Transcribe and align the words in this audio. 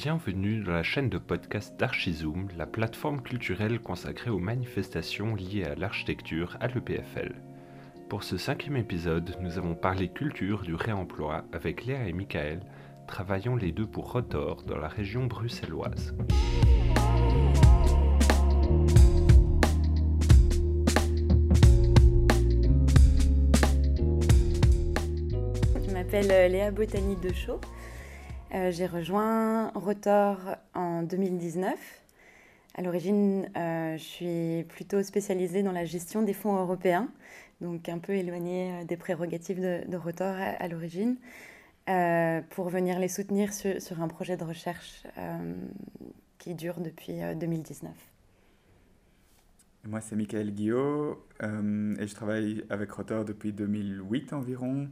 Bienvenue 0.00 0.62
dans 0.62 0.74
la 0.74 0.84
chaîne 0.84 1.08
de 1.08 1.18
podcast 1.18 1.74
d'Archizoom, 1.76 2.46
la 2.56 2.66
plateforme 2.66 3.20
culturelle 3.20 3.80
consacrée 3.80 4.30
aux 4.30 4.38
manifestations 4.38 5.34
liées 5.34 5.64
à 5.64 5.74
l'architecture 5.74 6.56
à 6.60 6.68
l'EPFL. 6.68 7.34
Pour 8.08 8.22
ce 8.22 8.38
cinquième 8.38 8.76
épisode, 8.76 9.36
nous 9.40 9.58
avons 9.58 9.74
parlé 9.74 10.08
culture 10.08 10.62
du 10.62 10.76
réemploi 10.76 11.46
avec 11.52 11.84
Léa 11.84 12.06
et 12.06 12.12
Michael, 12.12 12.60
travaillant 13.08 13.56
les 13.56 13.72
deux 13.72 13.88
pour 13.88 14.12
Rotor 14.12 14.62
dans 14.62 14.78
la 14.78 14.86
région 14.86 15.26
bruxelloise. 15.26 16.14
Je 25.74 25.92
m'appelle 25.92 26.30
euh, 26.30 26.46
Léa 26.46 26.70
Botany 26.70 27.16
de 27.16 27.34
Chaux. 27.34 27.60
Euh, 28.54 28.70
j'ai 28.70 28.86
rejoint 28.86 29.68
Rotor 29.74 30.38
en 30.74 31.02
2019. 31.02 31.78
À 32.74 32.82
l'origine, 32.82 33.50
euh, 33.56 33.98
je 33.98 34.02
suis 34.02 34.64
plutôt 34.68 35.02
spécialisée 35.02 35.62
dans 35.62 35.72
la 35.72 35.84
gestion 35.84 36.22
des 36.22 36.32
fonds 36.32 36.56
européens, 36.56 37.08
donc 37.60 37.88
un 37.88 37.98
peu 37.98 38.12
éloignée 38.14 38.72
euh, 38.72 38.84
des 38.84 38.96
prérogatives 38.96 39.60
de, 39.60 39.96
Rotor 39.96 40.34
à, 40.36 40.68
l'origine, 40.68 41.16
pour 42.50 42.68
venir 42.68 42.98
les 43.00 43.08
soutenir 43.08 43.52
sur, 43.52 44.00
un 44.00 44.08
projet 44.08 44.36
de 44.36 44.44
recherche 44.44 45.02
qui 46.38 46.54
dure 46.54 46.80
depuis 46.80 47.20
euh, 47.20 47.34
2019. 47.34 47.92
Moi, 49.84 50.00
c'est 50.00 50.16
Michael 50.16 50.52
Guillot 50.52 51.22
et 51.42 52.06
je 52.06 52.14
travaille 52.14 52.64
avec 52.70 52.90
Rotor 52.92 53.24
depuis 53.24 53.52
2008 53.52 54.32
environ. 54.32 54.88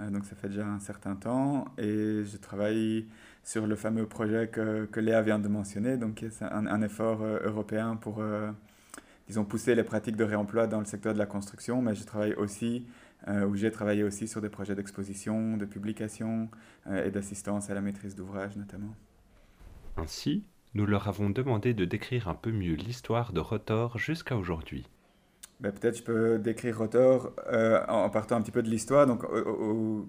Euh, 0.00 0.10
donc, 0.10 0.24
ça 0.24 0.36
fait 0.36 0.48
déjà 0.48 0.66
un 0.66 0.80
certain 0.80 1.16
temps. 1.16 1.66
Et 1.78 2.24
je 2.24 2.36
travaille 2.36 3.06
sur 3.44 3.66
le 3.66 3.76
fameux 3.76 4.06
projet 4.06 4.48
que, 4.48 4.86
que 4.86 5.00
Léa 5.00 5.22
vient 5.22 5.38
de 5.38 5.48
mentionner. 5.48 5.96
Donc, 5.96 6.24
c'est 6.30 6.44
un, 6.44 6.82
effort 6.82 7.22
euh, 7.22 7.40
européen 7.44 7.96
pour, 7.96 8.20
euh, 8.20 8.50
disons, 9.28 9.44
pousser 9.44 9.74
les 9.74 9.84
pratiques 9.84 10.16
de 10.16 10.24
réemploi 10.24 10.66
dans 10.66 10.78
le 10.78 10.86
secteur 10.86 11.14
de 11.14 11.18
la 11.18 11.26
construction. 11.26 11.82
Mais 11.82 11.94
je 11.94 12.04
travaille 12.04 12.34
aussi, 12.34 12.86
ou 13.28 13.54
j'ai 13.54 13.70
travaillé 13.70 14.02
aussi 14.02 14.26
sur 14.28 14.40
des 14.40 14.48
projets 14.48 14.74
d'exposition, 14.74 15.58
de 15.58 15.66
publication 15.66 16.48
et 16.90 17.10
d'assistance 17.10 17.68
à 17.68 17.74
la 17.74 17.82
maîtrise 17.82 18.14
d'ouvrage 18.14 18.56
notamment. 18.56 18.94
Ainsi, 19.98 20.44
nous 20.72 20.86
leur 20.86 21.06
avons 21.06 21.28
demandé 21.28 21.74
de 21.74 21.84
décrire 21.84 22.28
un 22.28 22.34
peu 22.34 22.50
mieux 22.50 22.74
l'histoire 22.74 23.34
de 23.34 23.40
Rotor 23.40 23.98
jusqu'à 23.98 24.38
aujourd'hui. 24.38 24.86
Ben, 25.60 25.72
Peut-être 25.72 25.98
je 25.98 26.02
peux 26.02 26.38
décrire 26.38 26.78
Rotor 26.78 27.32
euh, 27.52 27.84
en 27.88 28.08
partant 28.08 28.36
un 28.36 28.40
petit 28.40 28.50
peu 28.50 28.62
de 28.62 28.70
l'histoire. 28.70 29.06
Donc, 29.06 29.22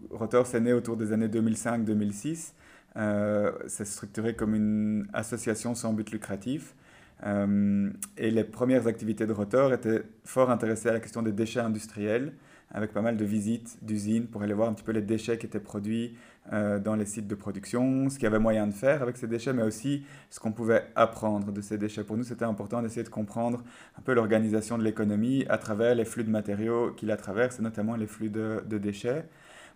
Rotor, 0.10 0.48
c'est 0.48 0.62
né 0.62 0.74
autour 0.74 0.98
des 0.98 1.12
années 1.12 1.28
2005-2006. 1.28 2.54
Euh, 2.98 3.52
c'est 3.68 3.86
structuré 3.86 4.36
comme 4.36 4.56
une 4.56 5.08
association 5.14 5.76
sans 5.76 5.94
but 5.94 6.12
lucratif. 6.12 6.76
Euh, 7.24 7.90
et 8.18 8.32
les 8.32 8.44
premières 8.44 8.88
activités 8.88 9.28
de 9.28 9.34
Rotor 9.34 9.74
étaient 9.74 10.04
fort 10.26 10.50
intéressées 10.50 10.90
à 10.90 10.94
la 10.94 11.00
question 11.00 11.22
des 11.22 11.32
déchets 11.32 11.60
industriels, 11.60 12.34
avec 12.74 12.94
pas 12.94 13.02
mal 13.02 13.18
de 13.18 13.26
visites 13.26 13.78
d'usines 13.82 14.28
pour 14.28 14.44
aller 14.44 14.54
voir 14.54 14.70
un 14.70 14.74
petit 14.74 14.84
peu 14.84 14.92
les 14.92 15.02
déchets 15.02 15.38
qui 15.38 15.46
étaient 15.46 15.60
produits 15.60 16.16
euh, 16.54 16.80
dans 16.80 16.96
les 16.96 17.06
sites 17.06 17.28
de 17.28 17.36
production, 17.36 18.10
ce 18.10 18.16
qu'il 18.16 18.24
y 18.24 18.28
avait 18.28 18.40
moyen 18.40 18.68
de 18.68 18.74
faire 18.74 19.02
avec 19.02 19.18
ces 19.18 19.28
déchets, 19.28 19.54
mais 19.54 19.64
aussi 19.64 20.04
ce 20.30 20.40
qu'on 20.40 20.52
pouvait 20.52 20.86
apprendre 20.96 21.52
de 21.52 21.62
ces 21.62 21.78
déchets. 21.78 22.04
Pour 22.04 22.18
nous, 22.18 22.24
c'était 22.24 22.46
important 22.46 22.82
d'essayer 22.82 23.04
de 23.04 23.10
comprendre 23.10 23.64
un 23.98 24.02
peu 24.02 24.14
l'organisation 24.14 24.78
de 24.78 24.84
l'économie 24.84 25.46
à 25.50 25.58
travers 25.58 25.96
les 25.96 26.06
flux 26.06 26.24
de 26.24 26.30
matériaux 26.30 26.92
qui 26.92 27.06
la 27.06 27.18
traversent, 27.18 27.60
et 27.60 27.64
notamment 27.64 27.96
les 27.96 28.08
flux 28.08 28.30
de, 28.30 28.64
de 28.68 28.78
déchets. 28.78 29.26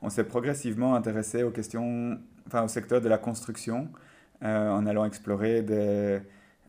On 0.02 0.10
s'est 0.10 0.24
progressivement 0.24 0.96
intéressé 0.96 1.44
aux 1.44 1.52
questions, 1.52 2.18
enfin 2.48 2.64
au 2.64 2.68
secteur 2.68 3.02
de 3.02 3.10
la 3.10 3.18
construction, 3.18 3.90
euh, 4.44 4.70
en 4.70 4.86
allant 4.86 5.06
explorer 5.06 5.62
des, 5.62 6.20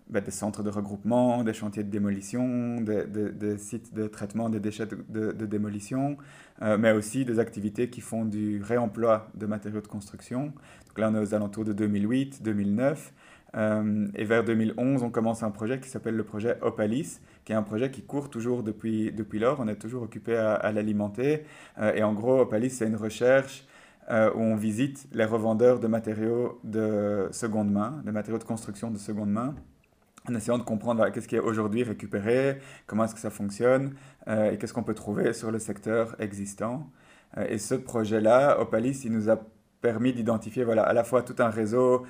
ben, 0.09 0.23
des 0.23 0.31
centres 0.31 0.63
de 0.63 0.71
regroupement, 0.71 1.43
des 1.45 1.53
chantiers 1.53 1.85
de 1.85 1.91
démolition, 1.91 2.81
des, 2.81 3.59
sites 3.59 3.95
de 3.95 4.07
traitement 4.07 4.49
des 4.49 4.61
déchets 4.61 4.87
de, 4.87 5.47
démolition, 5.47 6.17
euh, 6.63 6.79
mais 6.79 6.93
aussi 6.93 7.25
des 7.25 7.39
activités 7.39 7.91
qui 7.91 8.01
font 8.01 8.25
du 8.25 8.63
réemploi 8.63 9.29
de 9.35 9.47
matériaux 9.47 9.81
de 9.81 9.89
construction. 9.89 10.53
Donc 10.89 10.99
là, 10.99 11.11
on 11.11 11.15
est 11.15 11.21
aux 11.21 11.35
alentours 11.35 11.65
de 11.65 11.73
2008, 11.73 12.43
2009. 12.43 13.13
Euh, 13.57 14.07
et 14.15 14.25
vers 14.25 14.45
2011, 14.45 15.03
on 15.03 15.11
commence 15.11 15.43
un 15.43 15.51
projet 15.51 15.81
qui 15.81 15.89
s'appelle 15.89 16.17
le 16.17 16.25
projet 16.25 16.59
Opalis, 16.63 17.21
qui 17.45 17.53
est 17.53 17.57
un 17.57 17.63
projet 17.63 17.91
qui 17.91 18.03
court 18.03 18.29
toujours 18.29 18.63
depuis, 18.63 19.13
lors. 19.35 19.61
On 19.61 19.69
est 19.69 19.77
toujours 19.77 20.03
occupé 20.03 20.37
à, 20.37 20.55
à 20.55 20.73
l'alimenter. 20.73 21.45
Euh, 21.79 21.95
et 21.95 22.03
en 22.03 22.13
gros, 22.13 22.41
Opalis, 22.41 22.71
c'est 22.71 22.87
une 22.87 22.97
recherche 22.97 23.67
euh, 24.09 24.31
où 24.35 24.41
on 24.41 24.55
visite 24.55 25.09
les 25.13 25.25
revendeurs 25.25 25.81
de 25.81 25.89
matériaux 25.89 26.61
de 26.63 27.29
seconde 27.33 27.73
main, 27.73 28.03
de 28.05 28.13
matériaux 28.13 28.39
de 28.39 28.45
construction 28.45 28.91
de 28.93 28.99
seconde 28.99 29.31
main, 29.31 29.57
en 30.31 30.35
essayant 30.35 30.59
de 30.59 30.63
comprendre 30.63 31.09
qu'est-ce 31.11 31.29
qui 31.29 31.37
est 31.37 31.41
aujourd'hui 31.41 31.83
récupéré, 31.83 32.59
comment 32.87 33.05
est-ce 33.05 33.15
que 33.15 33.21
ça 33.21 33.31
fonctionne 33.31 33.95
euh, 34.29 34.51
et 34.51 34.59
qu'est-ce 34.59 34.73
qu'on 34.73 34.83
peut 34.83 34.95
trouver 34.95 35.33
sur 35.33 35.51
le 35.51 35.59
secteur 35.59 36.17
existant. 36.21 36.91
Euh, 37.37 37.47
et 37.49 37.59
ce 37.59 37.75
projet-là, 37.75 38.61
Opalis, 38.61 39.03
il 39.05 39.13
nous 39.13 39.31
a 39.31 39.39
permis 39.81 40.13
d'identifier 40.13 40.65
voilà, 40.65 40.83
à 40.83 40.93
la 40.93 41.05
fois 41.05 41.23
tout 41.23 41.37
un 41.39 41.51
réseau 41.51 42.05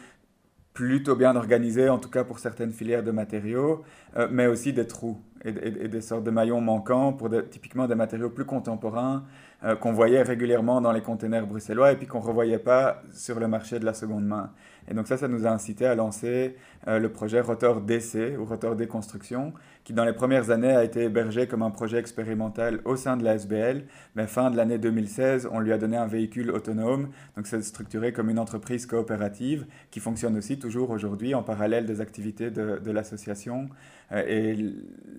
plutôt 0.72 1.16
bien 1.16 1.34
organisé, 1.36 1.88
en 1.88 1.98
tout 1.98 2.10
cas 2.10 2.22
pour 2.22 2.38
certaines 2.38 2.72
filières 2.72 3.02
de 3.02 3.10
matériaux, 3.10 3.82
euh, 4.16 4.28
mais 4.30 4.46
aussi 4.46 4.72
des 4.72 4.86
trous 4.86 5.18
et, 5.42 5.52
des 5.88 6.00
sortes 6.00 6.24
de 6.24 6.30
maillons 6.30 6.60
manquants 6.60 7.12
pour 7.12 7.30
typiquement 7.50 7.86
des 7.86 7.94
matériaux 7.94 8.30
plus 8.30 8.44
contemporains 8.44 9.24
euh, 9.66 9.74
qu'on 9.74 9.92
voyait 9.92 10.22
régulièrement 10.22 10.80
dans 10.80 10.92
les 10.92 11.00
containers 11.00 11.46
bruxellois 11.46 11.90
et 11.90 11.96
puis 11.96 12.06
qu'on 12.06 12.20
ne 12.20 12.24
revoyait 12.24 12.60
pas 12.60 13.02
sur 13.12 13.40
le 13.40 13.48
marché 13.48 13.80
de 13.80 13.84
la 13.84 13.94
seconde 13.94 14.24
main. 14.24 14.52
Et 14.88 14.94
donc 14.94 15.08
ça, 15.08 15.16
ça 15.16 15.26
nous 15.26 15.46
a 15.46 15.50
incité 15.50 15.86
à 15.86 15.94
lancer 15.94 16.54
euh, 16.86 16.98
le 17.00 17.08
projet 17.08 17.40
Rotor 17.40 17.80
DC 17.80 18.38
ou 18.38 18.44
Rotor 18.44 18.76
Déconstruction, 18.76 19.52
qui 19.82 19.92
dans 19.92 20.04
les 20.04 20.12
premières 20.12 20.50
années 20.50 20.70
a 20.70 20.84
été 20.84 21.02
hébergé 21.02 21.48
comme 21.48 21.62
un 21.62 21.70
projet 21.70 21.98
expérimental 21.98 22.80
au 22.84 22.94
sein 22.94 23.16
de 23.16 23.24
la 23.24 23.34
SBL, 23.34 23.84
mais 24.14 24.26
fin 24.26 24.50
de 24.50 24.56
l'année 24.56 24.78
2016, 24.78 25.48
on 25.50 25.58
lui 25.58 25.72
a 25.72 25.78
donné 25.78 25.96
un 25.96 26.06
véhicule 26.06 26.50
autonome, 26.50 27.08
donc 27.36 27.46
c'est 27.46 27.62
structuré 27.62 28.12
comme 28.12 28.30
une 28.30 28.38
entreprise 28.38 28.86
coopérative 28.86 29.66
qui 29.90 29.98
fonctionne 29.98 30.36
aussi 30.36 30.58
toujours 30.58 30.90
aujourd'hui 30.90 31.34
en 31.34 31.42
parallèle 31.42 31.86
des 31.86 32.00
activités 32.00 32.50
de, 32.50 32.78
de 32.78 32.90
l'association. 32.92 33.68
Euh, 34.12 34.22
et 34.28 34.56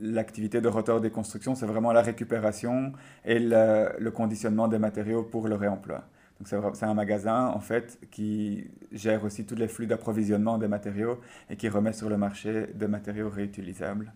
l'activité 0.02 0.62
de 0.62 0.68
Rotor 0.70 1.02
Déconstruction, 1.02 1.56
c'est 1.56 1.66
vraiment 1.66 1.92
la 1.92 2.02
récupération 2.02 2.94
et 3.26 3.40
le, 3.40 3.90
le 4.00 4.12
conditionnement 4.12 4.37
des 4.70 4.80
matériaux 4.80 5.24
pour 5.24 5.48
le 5.48 5.56
réemploi. 5.56 6.04
C'est 6.46 6.86
un 6.86 6.94
magasin 6.94 7.48
en 7.48 7.60
fait 7.60 8.00
qui 8.12 8.70
gère 8.92 9.24
aussi 9.24 9.46
tous 9.46 9.56
les 9.56 9.68
flux 9.68 9.88
d'approvisionnement 9.88 10.58
des 10.58 10.68
matériaux 10.68 11.20
et 11.50 11.56
qui 11.56 11.68
remet 11.68 11.94
sur 11.94 12.10
le 12.10 12.18
marché 12.18 12.68
des 12.76 12.88
matériaux 12.88 13.30
réutilisables. 13.30 14.14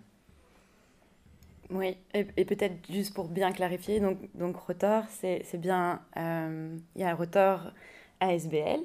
Oui, 1.72 1.98
et, 2.14 2.46
peut-être 2.46 2.76
juste 2.92 3.14
pour 3.14 3.30
bien 3.30 3.52
clarifier, 3.54 4.02
donc, 4.02 4.18
donc 4.36 4.58
Rotor, 4.58 5.06
c'est 5.10 5.58
bien, 5.58 6.02
euh, 6.18 6.78
il 6.96 7.02
y 7.02 7.06
a 7.06 7.16
Rotor 7.16 7.72
ASBL, 8.20 8.82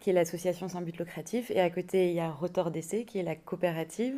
qui 0.00 0.10
est 0.10 0.12
l'association 0.14 0.68
sans 0.68 0.80
but 0.80 0.96
lucratif, 0.98 1.50
et 1.50 1.60
à 1.60 1.68
côté, 1.68 2.08
il 2.08 2.14
y 2.14 2.20
a 2.20 2.30
Rotor 2.30 2.70
DC, 2.70 3.04
qui 3.04 3.18
est 3.18 3.22
la 3.22 3.36
coopérative. 3.36 4.14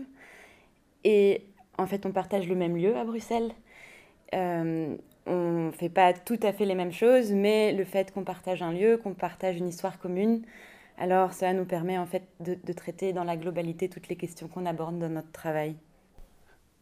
Et 1.03 1.47
en 1.79 1.87
fait, 1.87 2.07
on 2.07 2.13
partage 2.13 2.49
le 2.49 2.55
même 2.55 2.77
lieu 2.77 2.97
à 2.97 3.05
Bruxelles. 3.05 3.51
Euh, 4.35 4.97
on 5.27 5.67
ne 5.67 5.71
fait 5.73 5.89
pas 5.89 6.13
tout 6.13 6.39
à 6.43 6.53
fait 6.53 6.65
les 6.65 6.75
mêmes 6.75 6.93
choses, 6.93 7.33
mais 7.33 7.73
le 7.73 7.85
fait 7.85 8.13
qu'on 8.13 8.25
partage 8.25 8.63
un 8.63 8.73
lieu, 8.73 8.97
qu'on 8.99 9.15
partage 9.15 9.57
une 9.57 9.69
histoire 9.69 9.99
commune, 9.99 10.43
alors 10.99 11.33
ça 11.33 11.53
nous 11.53 11.65
permet 11.65 11.99
en 11.99 12.07
fait 12.07 12.27
de, 12.41 12.57
de 12.63 12.73
traiter 12.73 13.13
dans 13.13 13.25
la 13.25 13.37
globalité 13.37 13.89
toutes 13.89 14.09
les 14.09 14.17
questions 14.17 14.49
qu'on 14.49 14.67
aborde 14.67 14.99
dans 14.99 15.09
notre 15.09 15.33
travail. 15.33 15.77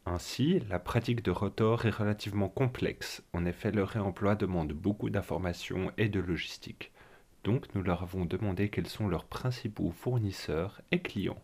Ainsi, 0.07 0.59
la 0.69 0.79
pratique 0.79 1.21
de 1.23 1.29
Rotor 1.31 1.85
est 1.85 1.91
relativement 1.91 2.49
complexe. 2.49 3.23
En 3.33 3.45
effet, 3.45 3.71
le 3.71 3.83
réemploi 3.83 4.35
demande 4.35 4.73
beaucoup 4.73 5.09
d'informations 5.11 5.91
et 5.97 6.09
de 6.09 6.19
logistique. 6.19 6.91
Donc, 7.43 7.73
nous 7.75 7.83
leur 7.83 8.01
avons 8.03 8.25
demandé 8.25 8.69
quels 8.69 8.87
sont 8.87 9.07
leurs 9.07 9.25
principaux 9.25 9.91
fournisseurs 9.91 10.81
et 10.91 11.01
clients. 11.01 11.41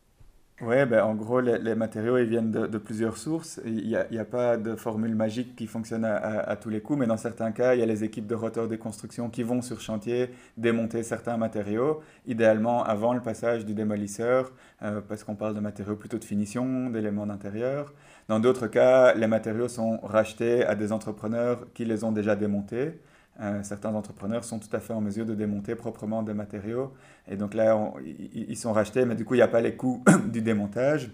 Ouais, 0.61 0.85
ben, 0.85 1.03
en 1.03 1.15
gros, 1.15 1.39
les, 1.41 1.57
les 1.57 1.73
matériaux 1.73 2.19
ils 2.19 2.25
viennent 2.29 2.51
de, 2.51 2.67
de 2.67 2.77
plusieurs 2.77 3.17
sources. 3.17 3.59
Il 3.65 3.83
n'y 3.87 3.95
a, 3.95 4.05
a 4.21 4.25
pas 4.25 4.57
de 4.57 4.75
formule 4.75 5.15
magique 5.15 5.55
qui 5.55 5.65
fonctionne 5.65 6.05
à, 6.05 6.15
à- 6.17 6.55
tous 6.55 6.69
les 6.69 6.81
coups, 6.81 6.99
mais 6.99 7.07
dans 7.07 7.17
certains 7.17 7.51
cas, 7.51 7.73
il 7.73 7.79
y 7.79 7.83
a 7.83 7.87
les 7.87 8.03
équipes 8.03 8.27
de 8.27 8.35
Rotor 8.35 8.67
Déconstruction 8.67 9.31
qui 9.31 9.41
vont 9.41 9.63
sur 9.63 9.81
chantier 9.81 10.29
démonter 10.57 11.01
certains 11.01 11.35
matériaux, 11.37 12.01
idéalement 12.27 12.83
avant 12.83 13.13
le 13.15 13.21
passage 13.21 13.65
du 13.65 13.73
démolisseur, 13.73 14.51
euh, 14.83 15.01
parce 15.01 15.23
qu'on 15.23 15.33
parle 15.35 15.55
de 15.55 15.59
matériaux 15.61 15.95
plutôt 15.95 16.19
de 16.19 16.23
finition, 16.25 16.91
d'éléments 16.91 17.25
d'intérieur. 17.25 17.91
Dans 18.27 18.39
d'autres 18.39 18.67
cas, 18.67 19.15
les 19.15 19.25
matériaux 19.27 19.67
sont 19.67 19.97
rachetés 20.03 20.63
à 20.63 20.75
des 20.75 20.91
entrepreneurs 20.91 21.65
qui 21.73 21.85
les 21.85 22.03
ont 22.03 22.11
déjà 22.11 22.35
démontés. 22.35 22.99
Euh, 23.39 23.63
certains 23.63 23.93
entrepreneurs 23.95 24.43
sont 24.43 24.59
tout 24.59 24.73
à 24.75 24.79
fait 24.79 24.93
en 24.93 25.01
mesure 25.01 25.25
de 25.25 25.33
démonter 25.33 25.75
proprement 25.75 26.21
des 26.21 26.33
matériaux. 26.33 26.93
Et 27.27 27.37
donc 27.37 27.53
là, 27.53 27.93
ils 28.33 28.57
sont 28.57 28.73
rachetés, 28.73 29.05
mais 29.05 29.15
du 29.15 29.25
coup, 29.25 29.33
il 29.35 29.37
n'y 29.37 29.43
a 29.43 29.47
pas 29.47 29.61
les 29.61 29.75
coûts 29.75 30.03
du 30.27 30.41
démontage. 30.41 31.11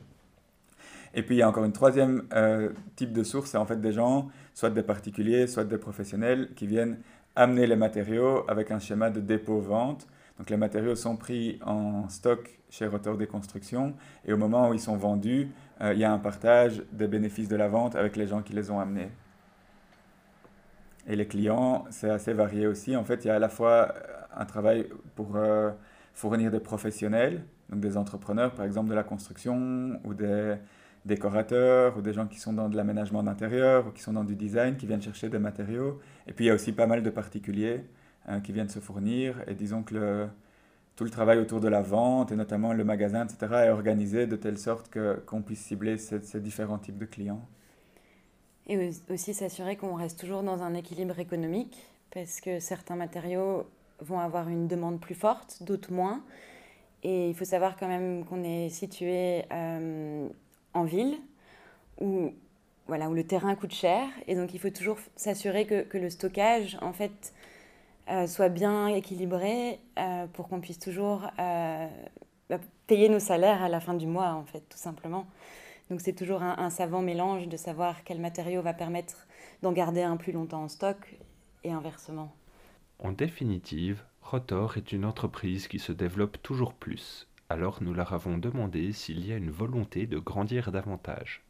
Et 1.13 1.23
puis, 1.23 1.35
il 1.35 1.37
y 1.39 1.41
a 1.41 1.49
encore 1.49 1.63
une 1.63 1.73
troisième 1.73 2.23
euh, 2.33 2.69
type 2.95 3.13
de 3.13 3.23
source, 3.23 3.51
c'est 3.51 3.57
en 3.57 3.65
fait 3.65 3.79
des 3.79 3.93
gens, 3.93 4.27
soit 4.53 4.69
des 4.69 4.83
particuliers, 4.83 5.47
soit 5.47 5.63
des 5.63 5.77
professionnels, 5.77 6.49
qui 6.55 6.67
viennent 6.67 6.97
amener 7.35 7.67
les 7.67 7.75
matériaux 7.75 8.43
avec 8.49 8.71
un 8.71 8.79
schéma 8.79 9.09
de 9.09 9.21
dépôt-vente. 9.21 10.07
Donc 10.37 10.49
les 10.49 10.57
matériaux 10.57 10.95
sont 10.95 11.15
pris 11.15 11.59
en 11.65 12.09
stock 12.09 12.59
chez 12.69 12.85
Rotor 12.85 13.17
des 13.17 13.27
Constructions 13.27 13.93
et 14.25 14.33
au 14.33 14.37
moment 14.37 14.69
où 14.69 14.73
ils 14.73 14.79
sont 14.79 14.97
vendus, 14.97 15.49
euh, 15.81 15.93
il 15.93 15.99
y 15.99 16.03
a 16.03 16.11
un 16.11 16.19
partage 16.19 16.83
des 16.91 17.07
bénéfices 17.07 17.47
de 17.47 17.55
la 17.55 17.67
vente 17.67 17.95
avec 17.95 18.15
les 18.15 18.27
gens 18.27 18.41
qui 18.41 18.53
les 18.53 18.69
ont 18.69 18.79
amenés. 18.79 19.09
Et 21.07 21.15
les 21.15 21.25
clients, 21.25 21.85
c'est 21.89 22.09
assez 22.09 22.33
varié 22.33 22.67
aussi. 22.67 22.95
En 22.95 23.03
fait, 23.03 23.23
il 23.25 23.29
y 23.29 23.31
a 23.31 23.35
à 23.35 23.39
la 23.39 23.49
fois 23.49 23.93
un 24.35 24.45
travail 24.45 24.87
pour 25.15 25.35
euh, 25.35 25.71
fournir 26.13 26.51
des 26.51 26.59
professionnels, 26.59 27.43
donc 27.69 27.79
des 27.79 27.97
entrepreneurs, 27.97 28.53
par 28.53 28.65
exemple 28.65 28.89
de 28.89 28.95
la 28.95 29.03
construction 29.03 29.99
ou 30.03 30.13
des 30.13 30.55
décorateurs 31.05 31.97
ou 31.97 32.01
des 32.01 32.13
gens 32.13 32.27
qui 32.27 32.39
sont 32.39 32.53
dans 32.53 32.67
de 32.69 32.75
l'aménagement 32.75 33.23
d'intérieur 33.23 33.87
ou 33.87 33.91
qui 33.91 34.01
sont 34.01 34.13
dans 34.13 34.25
du 34.25 34.35
design, 34.35 34.75
qui 34.75 34.85
viennent 34.85 35.01
chercher 35.01 35.29
des 35.29 35.39
matériaux. 35.39 35.99
Et 36.27 36.33
puis 36.33 36.45
il 36.45 36.47
y 36.49 36.51
a 36.51 36.53
aussi 36.53 36.73
pas 36.73 36.87
mal 36.87 37.01
de 37.03 37.09
particuliers 37.09 37.85
hein, 38.27 38.41
qui 38.41 38.51
viennent 38.51 38.69
se 38.69 38.79
fournir. 38.79 39.41
Et 39.47 39.55
disons 39.55 39.83
que 39.83 40.27
tout 40.97 41.05
le 41.05 41.09
travail 41.09 41.39
autour 41.39 41.61
de 41.61 41.69
la 41.69 41.81
vente 41.81 42.31
et 42.33 42.35
notamment 42.35 42.73
le 42.73 42.83
magasin, 42.83 43.25
etc., 43.25 43.53
est 43.67 43.69
organisé 43.69 44.27
de 44.27 44.35
telle 44.35 44.57
sorte 44.57 44.91
qu'on 45.25 45.41
puisse 45.41 45.61
cibler 45.61 45.97
ces 45.97 46.41
différents 46.41 46.79
types 46.79 46.97
de 46.97 47.05
clients. 47.05 47.47
Et 48.67 48.89
aussi 49.09 49.33
s'assurer 49.33 49.77
qu'on 49.77 49.95
reste 49.95 50.19
toujours 50.19 50.43
dans 50.43 50.61
un 50.61 50.73
équilibre 50.73 51.17
économique, 51.19 51.77
parce 52.11 52.41
que 52.41 52.59
certains 52.59 52.95
matériaux 52.95 53.65
vont 53.99 54.19
avoir 54.19 54.49
une 54.49 54.67
demande 54.67 54.99
plus 54.99 55.15
forte, 55.15 55.63
d'autres 55.63 55.91
moins. 55.91 56.21
Et 57.03 57.29
il 57.29 57.35
faut 57.35 57.45
savoir 57.45 57.77
quand 57.77 57.87
même 57.87 58.25
qu'on 58.25 58.43
est 58.43 58.69
situé 58.69 59.45
euh, 59.51 60.27
en 60.73 60.83
ville, 60.83 61.17
où, 62.01 62.33
voilà, 62.87 63.09
où 63.09 63.13
le 63.13 63.23
terrain 63.23 63.55
coûte 63.55 63.73
cher. 63.73 64.07
Et 64.27 64.35
donc 64.35 64.53
il 64.53 64.59
faut 64.59 64.69
toujours 64.69 64.97
s'assurer 65.15 65.65
que, 65.65 65.83
que, 65.83 65.97
le 65.97 66.09
stockage, 66.09 66.77
en 66.81 66.93
fait, 66.93 67.33
euh, 68.09 68.27
soit 68.27 68.49
bien 68.49 68.87
équilibré 68.87 69.79
euh, 69.97 70.27
pour 70.33 70.47
qu'on 70.47 70.59
puisse 70.59 70.79
toujours 70.79 71.29
bah, 71.37 72.59
payer 72.87 73.09
nos 73.09 73.19
salaires 73.19 73.63
à 73.63 73.69
la 73.69 73.79
fin 73.79 73.93
du 73.93 74.07
mois, 74.07 74.33
en 74.33 74.43
fait, 74.43 74.63
tout 74.69 74.77
simplement. 74.77 75.25
Donc 75.89 76.01
c'est 76.01 76.13
toujours 76.13 76.41
un, 76.41 76.57
un, 76.57 76.69
savant 76.69 77.01
mélange 77.01 77.47
de 77.47 77.57
savoir 77.57 78.03
quel 78.03 78.19
matériau 78.19 78.61
va 78.61 78.73
permettre 78.73 79.27
d'en 79.61 79.71
garder 79.71 80.01
un 80.01 80.17
plus 80.17 80.31
longtemps 80.31 80.63
en 80.63 80.69
stock 80.69 81.17
et 81.63 81.71
inversement. 81.71 82.33
En 82.99 83.11
définitive, 83.11 84.03
Rotor 84.21 84.77
est 84.77 84.91
une 84.91 85.05
entreprise 85.05 85.67
qui 85.67 85.79
se 85.79 85.91
développe 85.91 86.41
toujours 86.41 86.73
plus. 86.73 87.27
Alors 87.49 87.77
nous 87.81 87.93
leur 87.93 88.13
avons 88.13 88.37
demandé 88.37 88.91
s'il 88.91 89.25
y 89.25 89.31
a 89.31 89.37
une 89.37 89.51
volonté 89.51 90.05
de 90.05 90.17
grandir 90.17 90.71
davantage. 90.71 91.43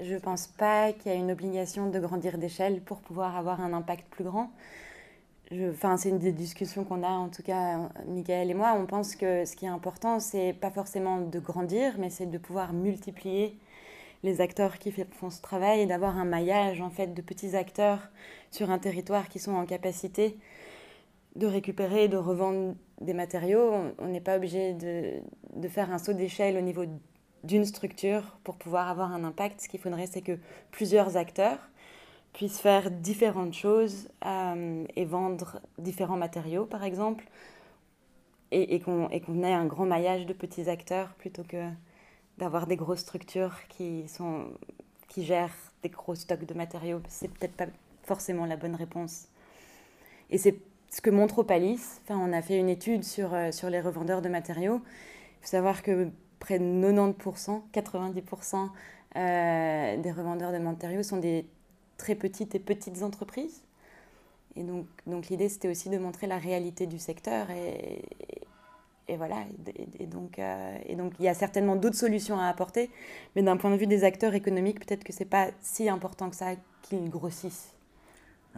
Je 0.00 0.14
ne 0.14 0.18
pense 0.18 0.46
pas 0.46 0.92
qu'il 0.92 1.10
y 1.10 1.14
a 1.14 1.18
une 1.18 1.30
obligation 1.30 1.90
de 1.90 1.98
grandir 1.98 2.38
d'échelle 2.38 2.80
pour 2.82 3.00
pouvoir 3.00 3.36
avoir 3.36 3.60
un 3.60 3.72
impact 3.72 4.06
plus 4.10 4.24
grand. 4.24 4.52
Enfin, 5.50 5.96
c'est 5.96 6.10
une 6.10 6.18
des 6.18 6.32
discussions 6.32 6.84
qu'on 6.84 7.02
a, 7.02 7.08
en 7.08 7.30
tout 7.30 7.42
cas, 7.42 7.88
Michael 8.06 8.50
et 8.50 8.54
moi. 8.54 8.74
On 8.76 8.84
pense 8.84 9.16
que 9.16 9.46
ce 9.46 9.56
qui 9.56 9.64
est 9.64 9.68
important, 9.68 10.20
c'est 10.20 10.52
pas 10.52 10.70
forcément 10.70 11.22
de 11.22 11.38
grandir, 11.38 11.94
mais 11.98 12.10
c'est 12.10 12.26
de 12.26 12.36
pouvoir 12.36 12.74
multiplier 12.74 13.58
les 14.22 14.40
acteurs 14.40 14.78
qui 14.78 14.92
font 14.92 15.30
ce 15.30 15.40
travail 15.40 15.80
et 15.80 15.86
d'avoir 15.86 16.18
un 16.18 16.24
maillage 16.24 16.80
en 16.80 16.90
fait 16.90 17.14
de 17.14 17.22
petits 17.22 17.54
acteurs 17.56 18.10
sur 18.50 18.70
un 18.70 18.78
territoire 18.78 19.28
qui 19.28 19.38
sont 19.38 19.54
en 19.54 19.64
capacité 19.64 20.36
de 21.36 21.46
récupérer 21.46 22.04
et 22.04 22.08
de 22.08 22.16
revendre 22.16 22.74
des 23.00 23.14
matériaux. 23.14 23.72
On 23.98 24.08
n'est 24.08 24.20
pas 24.20 24.36
obligé 24.36 24.74
de, 24.74 25.14
de, 25.54 25.68
faire 25.68 25.92
un 25.92 25.98
saut 25.98 26.12
d'échelle 26.12 26.56
au 26.56 26.60
niveau 26.60 26.84
d'une 27.44 27.64
structure 27.64 28.38
pour 28.42 28.56
pouvoir 28.56 28.88
avoir 28.88 29.12
un 29.12 29.22
impact. 29.22 29.60
Ce 29.60 29.68
qu'il 29.68 29.78
faudrait, 29.78 30.06
c'est 30.06 30.22
que 30.22 30.38
plusieurs 30.72 31.16
acteurs 31.16 31.58
puissent 32.32 32.60
faire 32.60 32.90
différentes 32.90 33.54
choses 33.54 34.08
euh, 34.24 34.84
et 34.96 35.04
vendre 35.04 35.60
différents 35.78 36.16
matériaux, 36.16 36.66
par 36.66 36.84
exemple, 36.84 37.24
et, 38.50 38.80
qu'on 38.80 39.08
qu 39.08 39.44
ait 39.44 39.52
un 39.52 39.66
grand 39.66 39.86
maillage 39.86 40.24
de 40.24 40.32
petits 40.32 40.70
acteurs 40.70 41.14
plutôt 41.18 41.42
que 41.42 41.68
d'avoir 42.38 42.66
des 42.66 42.76
grosses 42.76 43.00
structures 43.00 43.54
qui, 43.68 44.08
sont, 44.08 44.46
qui 45.08 45.24
gèrent 45.24 45.54
des 45.82 45.88
gros 45.88 46.14
stocks 46.14 46.44
de 46.44 46.54
matériaux. 46.54 47.00
C'est 47.08 47.28
peut-être 47.28 47.54
pas 47.54 47.66
forcément 48.04 48.46
la 48.46 48.56
bonne 48.56 48.74
réponse. 48.74 49.28
Et 50.30 50.38
c'est 50.38 50.56
ce 50.90 51.00
que 51.00 51.10
montre 51.10 51.40
Opalis. 51.40 51.80
Enfin, 52.02 52.18
on 52.18 52.32
a 52.32 52.42
fait 52.42 52.58
une 52.58 52.68
étude 52.68 53.04
sur, 53.04 53.34
euh, 53.34 53.52
sur 53.52 53.70
les 53.70 53.80
revendeurs 53.80 54.22
de 54.22 54.28
matériaux. 54.28 54.80
Il 54.84 55.42
faut 55.42 55.48
savoir 55.48 55.82
que 55.82 56.10
près 56.38 56.58
de 56.58 56.64
90%, 56.64 57.62
90% 57.72 58.68
euh, 59.16 59.96
des 59.96 60.12
revendeurs 60.12 60.52
de 60.52 60.58
matériaux 60.58 61.02
sont 61.02 61.16
des 61.16 61.46
très 61.96 62.14
petites 62.14 62.54
et 62.54 62.58
petites 62.58 63.02
entreprises. 63.02 63.62
Et 64.56 64.62
donc, 64.62 64.86
donc 65.06 65.28
l'idée, 65.28 65.48
c'était 65.48 65.68
aussi 65.68 65.88
de 65.88 65.98
montrer 65.98 66.26
la 66.26 66.38
réalité 66.38 66.86
du 66.86 66.98
secteur. 66.98 67.46
Et 69.08 69.16
voilà, 69.16 69.36
et, 69.98 70.06
donc, 70.06 70.38
euh, 70.38 70.76
et 70.86 70.94
donc 70.94 71.14
il 71.18 71.24
y 71.24 71.28
a 71.28 71.34
certainement 71.34 71.76
d'autres 71.76 71.96
solutions 71.96 72.38
à 72.38 72.46
apporter, 72.46 72.90
mais 73.34 73.42
d'un 73.42 73.56
point 73.56 73.70
de 73.70 73.76
vue 73.76 73.86
des 73.86 74.04
acteurs 74.04 74.34
économiques, 74.34 74.84
peut-être 74.86 75.02
que 75.02 75.12
ce 75.12 75.20
n'est 75.20 75.28
pas 75.28 75.48
si 75.60 75.88
important 75.88 76.28
que 76.28 76.36
ça 76.36 76.52
qu'ils 76.82 77.08
grossissent. 77.08 77.74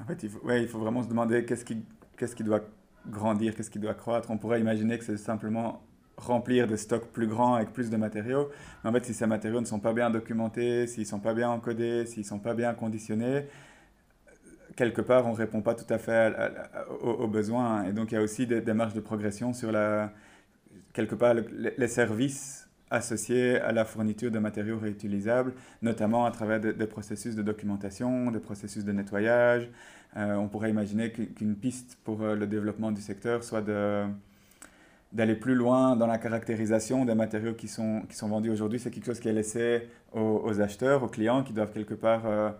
En 0.00 0.04
fait, 0.04 0.22
il 0.22 0.28
faut, 0.30 0.44
ouais, 0.46 0.62
il 0.62 0.68
faut 0.68 0.78
vraiment 0.78 1.02
se 1.02 1.08
demander 1.08 1.44
qu'est-ce 1.44 1.64
qui 1.64 1.84
qu'est-ce 2.16 2.36
qui 2.36 2.44
doit 2.44 2.60
grandir, 3.08 3.54
qu'est-ce 3.54 3.70
qui 3.70 3.78
doit 3.78 3.94
croître. 3.94 4.30
On 4.30 4.38
pourrait 4.38 4.60
imaginer 4.60 4.98
que 4.98 5.04
c'est 5.04 5.16
simplement 5.16 5.82
remplir 6.16 6.66
des 6.66 6.76
stocks 6.76 7.06
plus 7.06 7.26
grands 7.26 7.54
avec 7.54 7.72
plus 7.72 7.88
de 7.88 7.96
matériaux. 7.96 8.50
Mais 8.84 8.90
en 8.90 8.92
fait, 8.92 9.04
si 9.06 9.14
ces 9.14 9.26
matériaux 9.26 9.60
ne 9.60 9.66
sont 9.66 9.80
pas 9.80 9.92
bien 9.92 10.10
documentés, 10.10 10.86
s'ils 10.86 11.04
ne 11.04 11.08
sont 11.08 11.20
pas 11.20 11.32
bien 11.32 11.48
encodés, 11.48 12.04
s'ils 12.06 12.22
ne 12.22 12.26
sont 12.26 12.38
pas 12.38 12.54
bien 12.54 12.74
conditionnés, 12.74 13.46
quelque 14.76 15.00
part, 15.00 15.26
on 15.26 15.32
ne 15.32 15.36
répond 15.36 15.62
pas 15.62 15.74
tout 15.74 15.90
à 15.92 15.98
fait 15.98 16.34
aux, 17.02 17.26
besoins. 17.26 17.84
Et 17.84 17.92
donc, 17.92 18.12
il 18.12 18.16
y 18.16 18.18
a 18.18 18.22
aussi 18.22 18.46
des, 18.46 18.60
marges 18.74 18.94
de 18.94 19.00
progression 19.00 19.52
sur 19.52 19.72
la, 19.72 20.12
quelque 20.92 21.14
part, 21.14 21.34
les 21.34 21.88
services 21.88 22.70
associés 22.90 23.60
à 23.60 23.72
la 23.72 23.84
fourniture 23.84 24.30
de 24.30 24.38
matériaux 24.38 24.78
réutilisables, 24.78 25.54
notamment 25.80 26.26
à 26.26 26.30
travers 26.30 26.60
des, 26.60 26.86
processus 26.86 27.36
de 27.36 27.42
documentation, 27.42 28.30
des 28.30 28.40
processus 28.40 28.84
de 28.84 28.92
nettoyage, 28.92 29.68
euh, 30.16 30.34
on 30.34 30.48
pourrait 30.48 30.70
imaginer 30.70 31.12
qu'une 31.12 31.54
piste 31.54 31.96
pour 32.02 32.22
euh, 32.22 32.34
le 32.34 32.48
développement 32.48 32.90
du 32.90 33.00
secteur 33.00 33.44
soit 33.44 33.62
d'aller 35.12 35.36
plus 35.36 35.54
loin 35.54 35.94
dans 35.94 36.08
la 36.08 36.18
caractérisation 36.18 37.04
des 37.04 37.14
matériaux 37.14 37.54
qui 37.54 37.68
sont, 37.68 38.02
qui 38.08 38.16
sont 38.16 38.28
vendus 38.28 38.50
aujourd'hui. 38.50 38.80
C'est 38.80 38.90
quelque 38.90 39.06
chose 39.06 39.20
qui 39.20 39.28
est 39.28 39.32
laissé 39.32 39.88
aux, 40.12 40.60
acheteurs, 40.60 41.04
aux 41.04 41.08
clients, 41.08 41.44
qui 41.44 41.52
doivent 41.52 41.72
quelque 41.72 41.94
part 41.94 42.22
euh, 42.26 42.50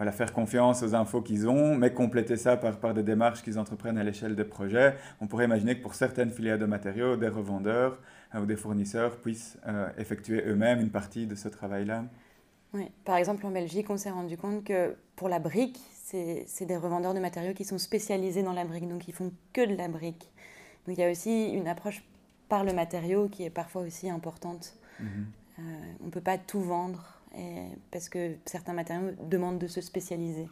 voilà, 0.00 0.12
faire 0.12 0.32
confiance 0.32 0.82
aux 0.82 0.94
infos 0.94 1.20
qu'ils 1.20 1.46
ont, 1.46 1.74
mais 1.76 1.92
compléter 1.92 2.38
ça 2.38 2.56
par, 2.56 2.78
par 2.78 2.94
des 2.94 3.02
démarches 3.02 3.42
qu'ils 3.42 3.58
entreprennent 3.58 3.98
à 3.98 4.02
l'échelle 4.02 4.34
des 4.34 4.44
projets. 4.44 4.96
On 5.20 5.26
pourrait 5.26 5.44
imaginer 5.44 5.76
que 5.76 5.82
pour 5.82 5.94
certaines 5.94 6.30
filières 6.30 6.58
de 6.58 6.64
matériaux, 6.64 7.18
des 7.18 7.28
revendeurs 7.28 7.98
ou 8.34 8.46
des 8.46 8.56
fournisseurs 8.56 9.18
puissent 9.18 9.58
effectuer 9.98 10.42
eux-mêmes 10.46 10.80
une 10.80 10.88
partie 10.88 11.26
de 11.26 11.34
ce 11.34 11.48
travail-là. 11.48 12.04
Oui. 12.72 12.90
Par 13.04 13.16
exemple, 13.16 13.44
en 13.44 13.50
Belgique, 13.50 13.90
on 13.90 13.98
s'est 13.98 14.10
rendu 14.10 14.38
compte 14.38 14.64
que 14.64 14.96
pour 15.16 15.28
la 15.28 15.38
brique, 15.38 15.78
c'est 15.92 16.64
des 16.64 16.78
revendeurs 16.78 17.12
de 17.12 17.20
matériaux 17.20 17.52
qui 17.52 17.64
sont 17.64 17.76
spécialisés 17.76 18.42
dans 18.42 18.54
la 18.54 18.64
brique, 18.64 18.88
donc 18.88 19.06
ils 19.06 19.12
font 19.12 19.30
que 19.52 19.66
de 19.68 19.76
la 19.76 19.88
brique. 19.88 20.30
Donc 20.86 20.96
il 20.96 21.00
y 21.00 21.04
a 21.04 21.10
aussi 21.10 21.50
une 21.50 21.68
approche 21.68 22.02
par 22.48 22.64
le 22.64 22.72
matériau 22.72 23.28
qui 23.28 23.44
est 23.44 23.50
parfois 23.50 23.82
aussi 23.82 24.08
importante. 24.08 24.76
Mhm. 24.98 25.26
Euh, 25.58 25.62
on 26.00 26.06
ne 26.06 26.10
peut 26.10 26.22
pas 26.22 26.38
tout 26.38 26.62
vendre 26.62 27.19
et, 27.36 27.68
parce 27.90 28.08
que 28.08 28.36
certains 28.44 28.72
matériaux 28.72 29.12
demandent 29.22 29.58
de 29.58 29.66
se 29.66 29.80
spécialiser. 29.80 30.48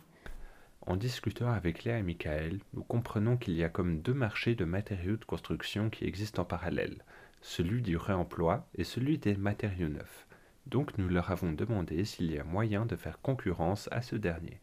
En 0.87 0.97
discutant 0.97 1.51
avec 1.51 1.85
Léa 1.85 1.99
et 1.99 2.03
Michael, 2.03 2.61
nous 2.73 2.83
comprenons 2.83 3.37
qu'il 3.37 3.55
y 3.55 3.65
a 3.65 3.69
comme 3.69 4.01
deux 4.01 4.15
marchés 4.15 4.55
de 4.55 4.65
matériaux 4.65 5.17
de 5.17 5.25
construction 5.25 5.91
qui 5.91 6.05
existent 6.05 6.43
en 6.43 6.47
parallèle, 6.47 7.05
celui 7.43 7.83
du 7.83 7.97
réemploi 7.97 8.67
et 8.75 8.85
celui 8.85 9.19
des 9.19 9.37
matériaux 9.37 9.89
neufs. 9.89 10.27
Donc 10.67 10.97
nous 10.99 11.09
leur 11.09 11.31
avons 11.31 11.53
demandé 11.53 12.05
s'il 12.05 12.31
y 12.31 12.39
a 12.39 12.45
moyen 12.45 12.87
de 12.87 12.97
faire 12.97 13.21
concurrence 13.21 13.89
à 13.93 14.03
ce 14.03 14.17
dernier 14.17 14.61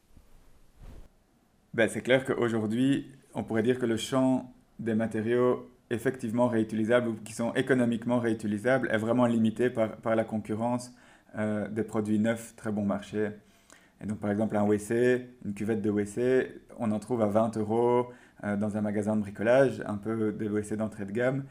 ben, 1.73 1.89
C'est 1.89 2.01
clair 2.01 2.25
qu'aujourd'hui, 2.25 3.11
on 3.33 3.43
pourrait 3.43 3.63
dire 3.63 3.79
que 3.79 3.85
le 3.85 3.97
champ 3.97 4.51
des 4.79 4.95
matériaux 4.95 5.69
effectivement 5.89 6.47
réutilisables 6.47 7.09
ou 7.09 7.15
qui 7.23 7.33
sont 7.33 7.53
économiquement 7.53 8.19
réutilisables 8.19 8.89
est 8.91 8.97
vraiment 8.97 9.27
limité 9.27 9.69
par, 9.69 9.97
par 9.97 10.15
la 10.15 10.23
concurrence 10.23 10.91
euh, 11.37 11.67
des 11.67 11.83
produits 11.83 12.19
neufs 12.19 12.55
très 12.55 12.71
bon 12.71 12.83
marché. 12.83 13.31
Et 14.01 14.05
donc 14.05 14.19
par 14.19 14.31
exemple 14.31 14.55
un 14.57 14.63
WC, 14.65 15.27
une 15.45 15.53
cuvette 15.53 15.81
de 15.81 15.89
WC, 15.89 16.61
on 16.79 16.91
en 16.91 16.99
trouve 16.99 17.21
à 17.21 17.27
20 17.27 17.57
euros 17.57 18.09
euh, 18.43 18.57
dans 18.57 18.77
un 18.77 18.81
magasin 18.81 19.15
de 19.15 19.21
bricolage, 19.21 19.81
un 19.85 19.97
peu 19.97 20.31
des 20.31 20.47
WC 20.47 20.75
d'entrée 20.77 21.05
de 21.05 21.11
gamme. 21.11 21.43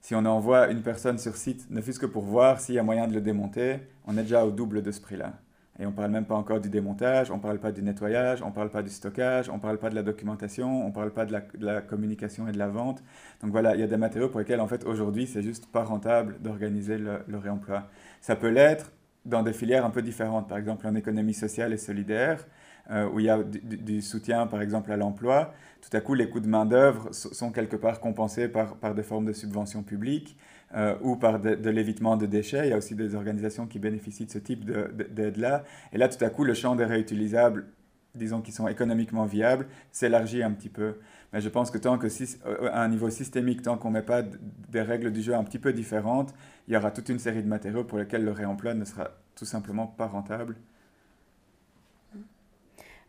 Si 0.00 0.14
on 0.14 0.24
envoie 0.24 0.68
une 0.68 0.82
personne 0.82 1.18
sur 1.18 1.36
site, 1.36 1.68
ne 1.70 1.80
fût-ce 1.80 1.98
que 1.98 2.06
pour 2.06 2.24
voir 2.24 2.60
s'il 2.60 2.74
y 2.74 2.78
a 2.78 2.82
moyen 2.82 3.08
de 3.08 3.14
le 3.14 3.20
démonter, 3.20 3.80
on 4.06 4.16
est 4.16 4.22
déjà 4.22 4.44
au 4.44 4.50
double 4.50 4.82
de 4.82 4.92
ce 4.92 5.00
prix-là. 5.00 5.32
Et 5.78 5.84
on 5.84 5.90
ne 5.90 5.94
parle 5.94 6.10
même 6.10 6.24
pas 6.24 6.36
encore 6.36 6.60
du 6.60 6.70
démontage, 6.70 7.30
on 7.30 7.36
ne 7.36 7.42
parle 7.42 7.58
pas 7.58 7.70
du 7.70 7.82
nettoyage, 7.82 8.40
on 8.40 8.46
ne 8.46 8.54
parle 8.54 8.70
pas 8.70 8.82
du 8.82 8.88
stockage, 8.88 9.50
on 9.50 9.56
ne 9.56 9.60
parle 9.60 9.78
pas 9.78 9.90
de 9.90 9.94
la 9.94 10.02
documentation, 10.02 10.84
on 10.84 10.88
ne 10.88 10.92
parle 10.92 11.10
pas 11.10 11.26
de 11.26 11.36
la, 11.58 11.80
communication 11.82 12.48
et 12.48 12.52
de 12.52 12.58
la 12.58 12.68
vente. 12.68 13.02
Donc 13.42 13.50
voilà, 13.50 13.74
il 13.74 13.80
y 13.80 13.84
a 13.84 13.86
des 13.86 13.98
matériaux 13.98 14.28
pour 14.28 14.40
lesquels 14.40 14.60
en 14.60 14.68
fait 14.68 14.84
aujourd'hui 14.84 15.26
c'est 15.26 15.42
juste 15.42 15.66
pas 15.66 15.84
rentable 15.84 16.40
d'organiser 16.40 16.96
le, 16.96 17.38
réemploi. 17.38 17.88
Ça 18.22 18.36
peut 18.36 18.48
l'être 18.48 18.90
dans 19.26 19.42
des 19.42 19.52
filières 19.52 19.84
un 19.84 19.90
peu 19.90 20.02
différentes, 20.02 20.48
par 20.48 20.58
exemple 20.58 20.86
en 20.86 20.94
économie 20.94 21.34
sociale 21.34 21.72
et 21.72 21.78
solidaire. 21.78 22.46
euh, 22.90 23.08
où 23.08 23.18
il 23.18 23.26
y 23.26 23.30
a 23.30 23.42
du, 23.42 24.00
soutien, 24.00 24.46
par 24.46 24.62
exemple, 24.62 24.92
à 24.92 24.96
l'emploi, 24.96 25.52
tout 25.80 25.94
à 25.96 26.00
coup, 26.00 26.14
les 26.14 26.28
coûts 26.28 26.40
de 26.40 26.46
main-d'œuvre 26.46 27.12
sont 27.12 27.50
quelque 27.50 27.76
part 27.76 28.00
compensés 28.00 28.48
par, 28.48 28.76
par 28.76 28.94
des 28.94 29.02
formes 29.02 29.26
de 29.26 29.32
subventions 29.32 29.82
publiques. 29.82 30.36
Euh, 30.74 30.96
ou 31.00 31.14
par 31.14 31.38
de, 31.38 31.70
l'évitement 31.70 32.16
de 32.16 32.26
déchets. 32.26 32.66
Il 32.66 32.70
y 32.70 32.72
a 32.72 32.76
aussi 32.76 32.96
des 32.96 33.14
organisations 33.14 33.66
qui 33.68 33.78
bénéficient 33.78 34.26
de 34.26 34.32
ce 34.32 34.38
type 34.38 34.64
d'aide-là. 34.64 35.62
Et 35.92 35.96
là, 35.96 36.08
tout 36.08 36.22
à 36.24 36.28
coup, 36.28 36.42
le 36.42 36.54
champ 36.54 36.74
des 36.74 36.84
réutilisables, 36.84 37.68
disons 38.16 38.40
qui 38.40 38.52
sont 38.52 38.68
économiquement 38.68 39.24
viables, 39.24 39.66
s'élargit 39.92 40.42
un 40.42 40.52
petit 40.52 40.68
peu. 40.68 40.96
Mais 41.32 41.40
je 41.40 41.48
pense 41.48 41.70
que 41.70 41.78
tant 41.78 41.98
que, 41.98 42.06
euh, 42.06 42.70
à 42.72 42.82
un 42.82 42.88
niveau 42.88 43.10
systémique, 43.10 43.62
tant 43.62 43.76
qu'on 43.76 43.88
ne 43.88 43.94
met 43.94 44.02
pas 44.02 44.22
des 44.22 44.82
règles 44.82 45.12
du 45.12 45.22
jeu 45.22 45.34
un 45.34 45.44
petit 45.44 45.58
peu 45.58 45.72
différentes, 45.72 46.34
il 46.68 46.74
y 46.74 46.76
aura 46.76 46.90
toute 46.90 47.08
une 47.08 47.18
série 47.18 47.42
de 47.42 47.48
matériaux 47.48 47.84
pour 47.84 47.98
lesquels 47.98 48.24
le 48.24 48.32
réemploi 48.32 48.74
ne 48.74 48.84
sera 48.84 49.10
tout 49.34 49.44
simplement 49.44 49.86
pas 49.86 50.06
rentable. 50.06 50.56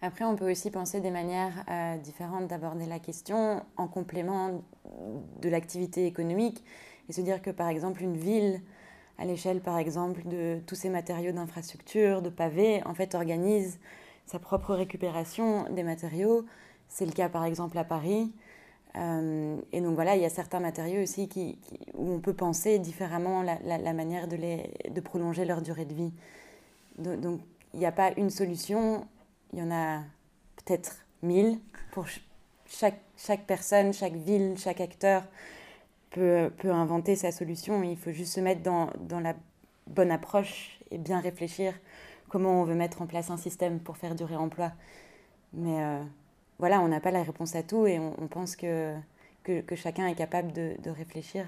Après, 0.01 0.25
on 0.25 0.35
peut 0.35 0.51
aussi 0.51 0.69
penser 0.69 1.01
des 1.01 1.09
manières 1.09 1.65
euh, 1.69 1.97
différentes 1.97 2.47
d'aborder 2.47 2.85
la 2.85 2.99
question 2.99 3.63
en 3.77 3.87
complément 3.87 4.61
de 5.41 5.49
l'activité 5.49 6.05
économique 6.05 6.63
et 7.09 7.13
se 7.13 7.21
dire 7.21 7.41
que 7.41 7.49
par 7.49 7.67
exemple 7.67 8.03
une 8.03 8.15
ville 8.15 8.61
à 9.17 9.25
l'échelle 9.25 9.59
par 9.59 9.79
exemple 9.79 10.21
de 10.27 10.59
tous 10.67 10.75
ces 10.75 10.89
matériaux 10.89 11.31
d'infrastructure, 11.31 12.21
de 12.21 12.29
pavés, 12.29 12.83
en 12.85 12.93
fait 12.93 13.15
organise 13.15 13.79
sa 14.27 14.39
propre 14.39 14.75
récupération 14.75 15.67
des 15.71 15.83
matériaux. 15.83 16.45
C'est 16.89 17.05
le 17.05 17.11
cas 17.11 17.29
par 17.29 17.45
exemple 17.45 17.77
à 17.77 17.83
Paris. 17.83 18.31
Euh, 18.95 19.57
et 19.71 19.81
donc 19.81 19.95
voilà, 19.95 20.15
il 20.15 20.21
y 20.21 20.25
a 20.25 20.29
certains 20.29 20.59
matériaux 20.59 21.01
aussi 21.01 21.27
qui, 21.27 21.57
où 21.95 22.11
on 22.11 22.19
peut 22.19 22.33
penser 22.33 22.79
différemment 22.79 23.41
la, 23.41 23.57
la, 23.63 23.93
manière 23.93 24.27
de, 24.27 24.99
prolonger 25.01 25.45
leur 25.45 25.61
durée 25.61 25.85
de 25.85 25.93
vie. 25.93 26.13
Donc 26.97 27.41
il 27.73 27.79
n'y 27.79 27.85
a 27.85 27.91
pas 27.91 28.11
une 28.17 28.29
solution, 28.29 29.05
il 29.53 29.59
y 29.59 29.61
en 29.61 29.71
a 29.71 29.99
peut-être 30.57 31.05
mille 31.21 31.59
pour 31.91 32.05
chaque, 32.65 33.45
personne, 33.45 33.93
chaque 33.93 34.15
ville, 34.15 34.55
chaque 34.57 34.81
acteur 34.81 35.23
peut, 36.11 36.49
inventer 36.63 37.15
sa 37.15 37.31
solution. 37.31 37.83
Il 37.83 37.97
faut 37.97 38.11
juste 38.11 38.33
se 38.33 38.39
mettre 38.39 38.61
dans, 38.61 38.89
la 39.19 39.35
bonne 39.87 40.11
approche 40.11 40.79
et 40.91 40.97
bien 40.97 41.19
réfléchir 41.19 41.73
comment 42.29 42.61
on 42.61 42.65
veut 42.65 42.75
mettre 42.75 43.01
en 43.01 43.07
place 43.07 43.29
un 43.29 43.37
système 43.37 43.79
pour 43.79 43.97
faire 43.97 44.15
du 44.15 44.23
réemploi. 44.23 44.71
Mais 45.53 45.83
euh, 45.83 46.03
voilà, 46.59 46.81
on 46.81 46.87
n'a 46.87 46.99
pas 46.99 47.11
la 47.11 47.23
réponse 47.23 47.55
à 47.55 47.63
tout 47.63 47.87
et 47.87 47.99
on, 47.99 48.27
pense 48.27 48.55
que, 48.55 48.95
que, 49.43 49.61
que, 49.61 49.75
chacun 49.75 50.07
est 50.07 50.15
capable 50.15 50.51
de, 50.53 50.75
de 50.81 50.89
réfléchir 50.89 51.45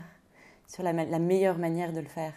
sur 0.67 0.83
la, 0.83 0.93
la 0.93 1.19
meilleure 1.19 1.57
manière 1.57 1.93
de 1.93 1.99
le 1.99 2.07
faire. 2.07 2.33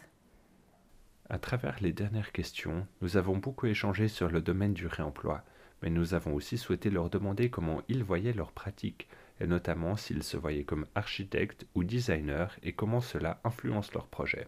À 1.29 1.39
travers 1.39 1.79
les 1.81 1.93
dernières 1.93 2.33
questions, 2.33 2.87
nous 3.01 3.17
avons 3.17 3.37
beaucoup 3.37 3.67
échangé 3.67 4.09
sur 4.09 4.29
le 4.29 4.43
domaine 4.43 4.75
du 4.75 4.87
réemploi, 4.87 5.45
mais 5.83 5.91
nous 5.91 6.15
avons 6.15 6.35
aussi 6.35 6.59
souhaité 6.59 6.91
leur 6.91 7.11
demander 7.11 7.51
comment 7.51 7.83
ils 7.89 8.05
voyaient 8.05 8.33
leur 8.33 8.53
pratique, 8.53 9.09
et 9.41 9.47
notamment 9.47 9.97
s'ils 9.97 10.23
se 10.23 10.37
voyaient 10.37 10.65
comme 10.65 10.87
architectes 10.95 11.67
ou 11.75 11.85
designers 11.85 12.49
et 12.63 12.73
comment 12.73 13.01
cela 13.01 13.41
influence 13.45 13.93
leur 13.95 14.07
projet. 14.07 14.47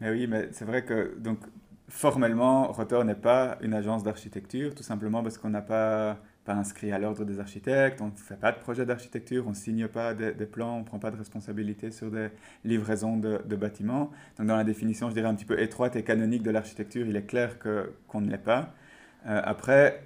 Mais 0.00 0.10
oui, 0.10 0.26
mais 0.26 0.48
c'est 0.52 0.64
vrai 0.64 0.84
que 0.84 1.16
donc 1.18 1.38
formellement, 1.88 2.72
Rotor 2.72 3.04
n'est 3.04 3.14
pas 3.14 3.58
une 3.60 3.74
agence 3.74 4.02
d'architecture, 4.02 4.74
tout 4.74 4.82
simplement 4.82 5.22
parce 5.22 5.38
qu'on 5.38 5.50
n'a 5.50 5.62
pas, 5.62 6.18
pas 6.44 6.54
inscrit 6.54 6.92
à 6.92 6.98
l'ordre 6.98 7.24
des 7.24 7.40
architectes, 7.40 8.00
on 8.00 8.06
ne 8.06 8.10
fait 8.12 8.38
pas 8.38 8.52
de 8.52 8.58
projet 8.58 8.86
d'architecture, 8.86 9.44
on 9.46 9.50
ne 9.50 9.54
signe 9.54 9.88
pas 9.88 10.14
des, 10.14 10.32
plans, 10.46 10.76
on 10.76 10.80
ne 10.80 10.84
prend 10.84 10.98
pas 10.98 11.10
de 11.10 11.16
responsabilité 11.16 11.90
sur 11.90 12.10
des 12.10 12.28
livraisons 12.64 13.16
de, 13.16 13.56
bâtiments. 13.56 14.10
Donc 14.38 14.46
dans 14.46 14.56
la 14.56 14.64
définition, 14.64 15.08
je 15.10 15.14
dirais 15.14 15.28
un 15.28 15.34
petit 15.34 15.44
peu 15.44 15.60
étroite 15.60 15.96
et 15.96 16.02
canonique 16.02 16.42
de 16.42 16.50
l'architecture, 16.50 17.06
il 17.06 17.16
est 17.16 17.26
clair 17.26 17.58
qu'on 17.58 18.20
ne 18.20 18.30
l'est 18.30 18.38
pas. 18.38 18.74
Euh, 19.26 19.40
après, 19.44 20.02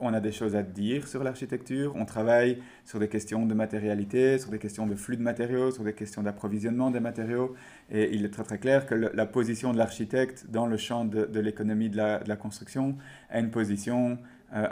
on 0.00 0.12
a 0.12 0.20
des 0.20 0.32
choses 0.32 0.56
à 0.56 0.62
dire 0.62 1.06
sur 1.06 1.22
l'architecture, 1.22 1.94
on 1.96 2.04
travaille 2.04 2.58
sur 2.84 2.98
des 2.98 3.08
questions 3.08 3.46
de 3.46 3.54
matérialité, 3.54 4.38
sur 4.38 4.50
des 4.50 4.58
questions 4.58 4.86
de 4.86 4.94
flux 4.94 5.16
de 5.16 5.22
matériaux, 5.22 5.70
sur 5.70 5.84
des 5.84 5.92
questions 5.92 6.22
d'approvisionnement 6.22 6.90
des 6.90 7.00
matériaux, 7.00 7.54
et 7.90 8.14
il 8.14 8.24
est 8.24 8.30
très 8.30 8.44
très 8.44 8.58
clair 8.58 8.86
que 8.86 8.94
la 8.94 9.26
position 9.26 9.72
de 9.72 9.78
l'architecte 9.78 10.46
dans 10.48 10.66
le 10.66 10.76
champ 10.76 11.04
de, 11.04 11.40
l'économie 11.40 11.90
de, 11.90 11.96
la, 11.96 12.36
construction 12.36 12.96
a 13.30 13.40
une 13.40 13.50
position 13.50 14.18
euh, 14.54 14.66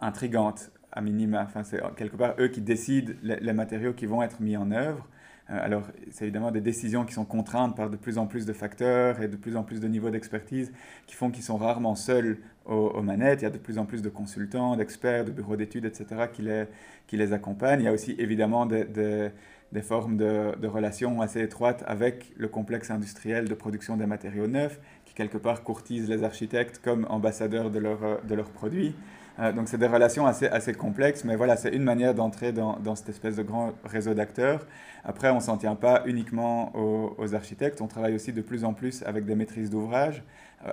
intrigante, 0.00 0.70
à 0.92 1.00
minima. 1.00 1.42
Enfin, 1.42 1.64
c'est 1.64 1.80
quelque 1.96 2.16
part 2.16 2.34
eux 2.38 2.48
qui 2.48 2.60
décident 2.60 3.12
les 3.22 3.52
matériaux 3.52 3.94
qui 3.94 4.06
vont 4.06 4.22
être 4.22 4.40
mis 4.40 4.56
en 4.56 4.70
œuvre. 4.70 5.08
Euh, 5.50 5.58
alors, 5.60 5.82
c'est 6.10 6.24
évidemment 6.24 6.50
des 6.50 6.60
décisions 6.60 7.04
qui 7.04 7.14
sont 7.14 7.24
contraintes 7.24 7.76
par 7.76 7.90
de 7.90 7.96
plus 7.96 8.18
en 8.18 8.26
plus 8.26 8.46
de 8.46 8.52
facteurs 8.52 9.20
et 9.20 9.28
de 9.28 9.36
plus 9.36 9.56
en 9.56 9.64
plus 9.64 9.80
de 9.80 9.88
niveaux 9.88 10.10
d'expertise 10.10 10.72
qui 11.06 11.14
font 11.14 11.30
qu'ils 11.30 11.42
sont 11.42 11.56
rarement 11.56 11.94
seuls 11.94 12.38
aux, 12.66 13.02
manettes. 13.02 13.42
Il 13.42 13.44
y 13.44 13.46
a 13.46 13.50
de 13.50 13.58
plus 13.58 13.78
en 13.78 13.84
plus 13.84 14.02
de 14.02 14.08
consultants, 14.08 14.76
d'experts, 14.76 15.24
de 15.24 15.30
bureaux 15.30 15.56
d'études, 15.56 15.84
etc., 15.84 16.28
qui 16.32 16.42
les, 16.42 16.64
qui 17.06 17.16
les 17.16 17.32
accompagnent. 17.32 17.80
Il 17.80 17.84
y 17.84 17.88
a 17.88 17.92
aussi 17.92 18.14
évidemment 18.18 18.66
des, 18.66 18.84
des, 18.84 19.82
formes 19.82 20.16
de, 20.16 20.56
de, 20.60 20.66
relations 20.66 21.20
assez 21.20 21.40
étroites 21.40 21.82
avec 21.86 22.32
le 22.36 22.48
complexe 22.48 22.90
industriel 22.90 23.48
de 23.48 23.54
production 23.54 23.96
des 23.96 24.06
matériaux 24.06 24.46
neufs, 24.46 24.80
qui 25.04 25.14
quelque 25.14 25.38
part 25.38 25.62
courtisent 25.62 26.08
les 26.08 26.24
architectes 26.24 26.80
comme 26.82 27.06
ambassadeurs 27.08 27.70
de, 27.70 27.80
de 27.80 28.34
leurs 28.34 28.50
produits. 28.50 28.94
Euh, 29.38 29.52
donc 29.52 29.68
c'est 29.68 29.78
des 29.78 29.86
relations 29.86 30.26
assez, 30.26 30.46
assez 30.46 30.74
complexes, 30.74 31.24
mais 31.24 31.36
voilà, 31.36 31.56
c'est 31.56 31.70
une 31.70 31.82
manière 31.82 32.14
d'entrer 32.14 32.52
dans, 32.52 32.78
dans, 32.78 32.94
cette 32.94 33.08
espèce 33.08 33.36
de 33.36 33.42
grand 33.42 33.72
réseau 33.84 34.14
d'acteurs. 34.14 34.66
Après, 35.04 35.30
on 35.30 35.36
ne 35.36 35.40
s'en 35.40 35.56
tient 35.56 35.74
pas 35.74 36.02
uniquement 36.06 36.72
aux, 36.76 37.34
architectes, 37.34 37.80
on 37.80 37.88
travaille 37.88 38.14
aussi 38.14 38.32
de 38.32 38.42
plus 38.42 38.64
en 38.64 38.74
plus 38.74 39.02
avec 39.04 39.24
des 39.24 39.34
maîtrises 39.34 39.70
d'ouvrage, 39.70 40.22
euh, 40.66 40.72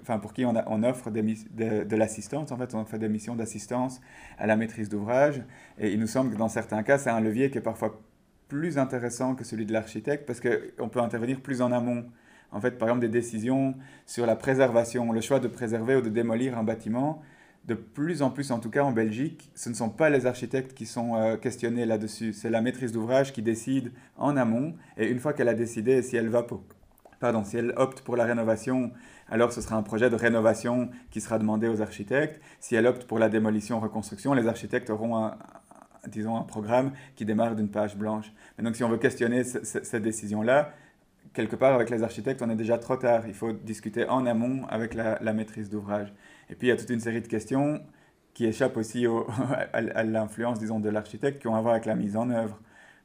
enfin, 0.00 0.18
pour 0.18 0.32
qui 0.32 0.44
on, 0.44 0.82
offre 0.84 1.10
de, 1.10 1.84
de 1.84 1.96
l'assistance. 1.96 2.52
En 2.52 2.56
fait, 2.56 2.74
on 2.74 2.84
fait 2.84 2.98
des 2.98 3.08
missions 3.08 3.34
d'assistance 3.34 4.00
à 4.38 4.46
la 4.46 4.56
maîtrise 4.56 4.88
d'ouvrage, 4.88 5.42
et 5.78 5.92
il 5.92 5.98
nous 5.98 6.06
semble 6.06 6.32
que 6.32 6.38
dans 6.38 6.48
certains 6.48 6.82
cas, 6.82 6.98
c'est 6.98 7.10
un 7.10 7.20
levier 7.20 7.50
qui 7.50 7.58
est 7.58 7.62
parfois 7.62 8.00
plus 8.48 8.78
intéressant 8.78 9.34
que 9.34 9.44
celui 9.44 9.66
de 9.66 9.72
l'architecte, 9.72 10.24
parce 10.26 10.40
qu'on 10.40 10.88
peut 10.88 11.00
intervenir 11.00 11.40
plus 11.40 11.60
en 11.62 11.72
amont. 11.72 12.06
En 12.50 12.60
fait, 12.60 12.78
par 12.78 12.88
exemple, 12.88 13.02
des 13.02 13.10
décisions 13.10 13.74
sur 14.06 14.24
la 14.24 14.34
préservation, 14.34 15.12
le 15.12 15.20
choix 15.20 15.38
de 15.38 15.48
préserver 15.48 15.96
ou 15.96 16.00
de 16.00 16.08
démolir 16.08 16.56
un 16.56 16.64
bâtiment, 16.64 17.22
de 17.68 17.74
plus 17.74 18.22
en 18.22 18.30
plus, 18.30 18.50
en 18.50 18.60
tout 18.60 18.70
cas 18.70 18.82
en 18.82 18.92
Belgique, 18.92 19.50
ce 19.54 19.68
ne 19.68 19.74
sont 19.74 19.90
pas 19.90 20.08
les 20.08 20.24
architectes 20.24 20.72
qui 20.72 20.86
sont 20.86 21.16
euh, 21.16 21.36
questionnés 21.36 21.84
là-dessus. 21.84 22.32
C'est 22.32 22.48
la 22.48 22.62
maîtrise 22.62 22.92
d'ouvrage 22.92 23.34
qui 23.34 23.42
décide 23.42 23.92
en 24.16 24.38
amont. 24.38 24.74
Et 24.96 25.06
une 25.06 25.18
fois 25.18 25.34
qu'elle 25.34 25.48
a 25.48 25.54
décidé, 25.54 26.00
si 26.00 26.16
elle 26.16 26.30
va 26.30 26.42
pour, 26.42 26.62
pardon, 27.20 27.44
si 27.44 27.58
elle 27.58 27.74
opte 27.76 28.00
pour 28.00 28.16
la 28.16 28.24
rénovation, 28.24 28.90
alors 29.28 29.52
ce 29.52 29.60
sera 29.60 29.76
un 29.76 29.82
projet 29.82 30.08
de 30.08 30.16
rénovation 30.16 30.88
qui 31.10 31.20
sera 31.20 31.38
demandé 31.38 31.68
aux 31.68 31.82
architectes. 31.82 32.40
Si 32.58 32.74
elle 32.74 32.86
opte 32.86 33.04
pour 33.04 33.18
la 33.18 33.28
démolition, 33.28 33.78
reconstruction, 33.80 34.32
les 34.32 34.48
architectes 34.48 34.88
auront 34.88 35.18
un, 35.18 35.36
disons 36.06 36.38
un 36.38 36.44
programme 36.44 36.92
qui 37.16 37.26
démarre 37.26 37.54
d'une 37.54 37.68
page 37.68 37.98
blanche. 37.98 38.32
Mais 38.56 38.64
donc 38.64 38.76
si 38.76 38.84
on 38.84 38.88
veut 38.88 38.96
questionner 38.96 39.44
cette 39.44 40.02
décision-là, 40.02 40.72
quelque 41.34 41.54
part 41.54 41.74
avec 41.74 41.90
les 41.90 42.02
architectes, 42.02 42.40
on 42.40 42.48
est 42.48 42.56
déjà 42.56 42.78
trop 42.78 42.96
tard. 42.96 43.24
Il 43.26 43.34
faut 43.34 43.52
discuter 43.52 44.08
en 44.08 44.24
amont 44.24 44.64
avec 44.70 44.94
la 44.94 45.32
maîtrise 45.34 45.68
d'ouvrage. 45.68 46.14
Et 46.50 46.54
puis 46.54 46.68
il 46.68 46.70
y 46.70 46.72
a 46.72 46.76
toute 46.76 46.90
une 46.90 47.00
série 47.00 47.20
de 47.20 47.26
questions 47.26 47.80
qui 48.34 48.46
échappent 48.46 48.76
aussi 48.76 49.06
à, 49.72 50.04
l'influence, 50.04 50.58
disons, 50.58 50.80
de 50.80 50.88
l'architecte, 50.88 51.40
qui 51.40 51.48
ont 51.48 51.56
à 51.56 51.60
voir 51.60 51.74
avec 51.74 51.86
la 51.86 51.94
mise 51.94 52.16
en 52.16 52.30
œuvre. 52.30 52.60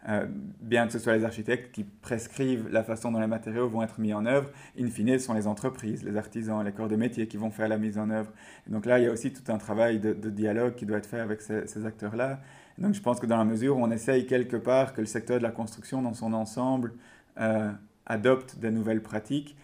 Euh, 0.09 0.27
bien 0.59 0.85
que 0.85 0.91
ce 0.91 0.99
soit 0.99 1.15
les 1.15 1.23
architectes 1.23 1.71
qui 1.71 1.85
prescrivent 1.85 2.67
la 2.69 2.83
façon 2.83 3.11
dont 3.11 3.21
les 3.21 3.27
matériaux 3.27 3.69
vont 3.69 3.83
être 3.83 4.01
mis 4.01 4.13
en 4.13 4.25
œuvre, 4.25 4.51
in 4.77 4.89
fine, 4.89 5.17
ce 5.17 5.25
sont 5.25 5.33
les 5.33 5.47
entreprises, 5.47 6.03
les 6.03 6.17
artisans, 6.17 6.63
les 6.63 6.73
corps 6.73 6.89
de 6.89 6.97
métier 6.97 7.27
qui 7.27 7.37
vont 7.37 7.51
faire 7.51 7.69
la 7.69 7.77
mise 7.77 7.97
en 7.97 8.09
œuvre. 8.09 8.29
donc 8.67 8.85
là, 8.85 8.99
il 8.99 9.05
y 9.05 9.07
a 9.07 9.11
aussi 9.11 9.31
tout 9.31 9.49
un 9.49 9.57
travail 9.57 9.99
de, 9.99 10.13
dialogue 10.29 10.75
qui 10.75 10.85
doit 10.85 10.97
être 10.97 11.07
fait 11.07 11.21
avec 11.21 11.41
ces, 11.41 11.85
acteurs-là. 11.85 12.41
Donc 12.77 12.93
je 12.95 13.01
pense 13.01 13.19
que 13.19 13.25
dans 13.25 13.37
la 13.37 13.45
mesure 13.45 13.77
où 13.77 13.81
on 13.81 13.91
essaye 13.91 14.25
quelque 14.25 14.57
part 14.57 14.93
que 14.93 14.99
le 14.99 15.07
secteur 15.07 15.37
de 15.37 15.43
la 15.43 15.51
construction 15.51 16.01
dans 16.01 16.13
son 16.13 16.33
ensemble 16.33 16.93
euh, 17.39 17.71
adopte 18.05 18.59
des 18.59 18.71
nouvelles 18.71 19.01
pratiques, 19.01 19.55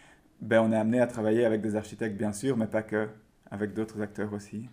ben 0.42 0.62
on 0.62 0.72
est 0.72 0.78
amené 0.78 1.02
à 1.02 1.08
travailler 1.08 1.44
avec 1.44 1.62
des 1.62 1.76
architectes, 1.76 2.18
bien 2.18 2.32
sûr, 2.32 2.56
mais 2.56 2.68
pas 2.68 2.82
que 2.82 3.10
avec 3.52 3.74
d'autres 3.74 4.02
acteurs 4.02 4.34
aussi. 4.34 4.68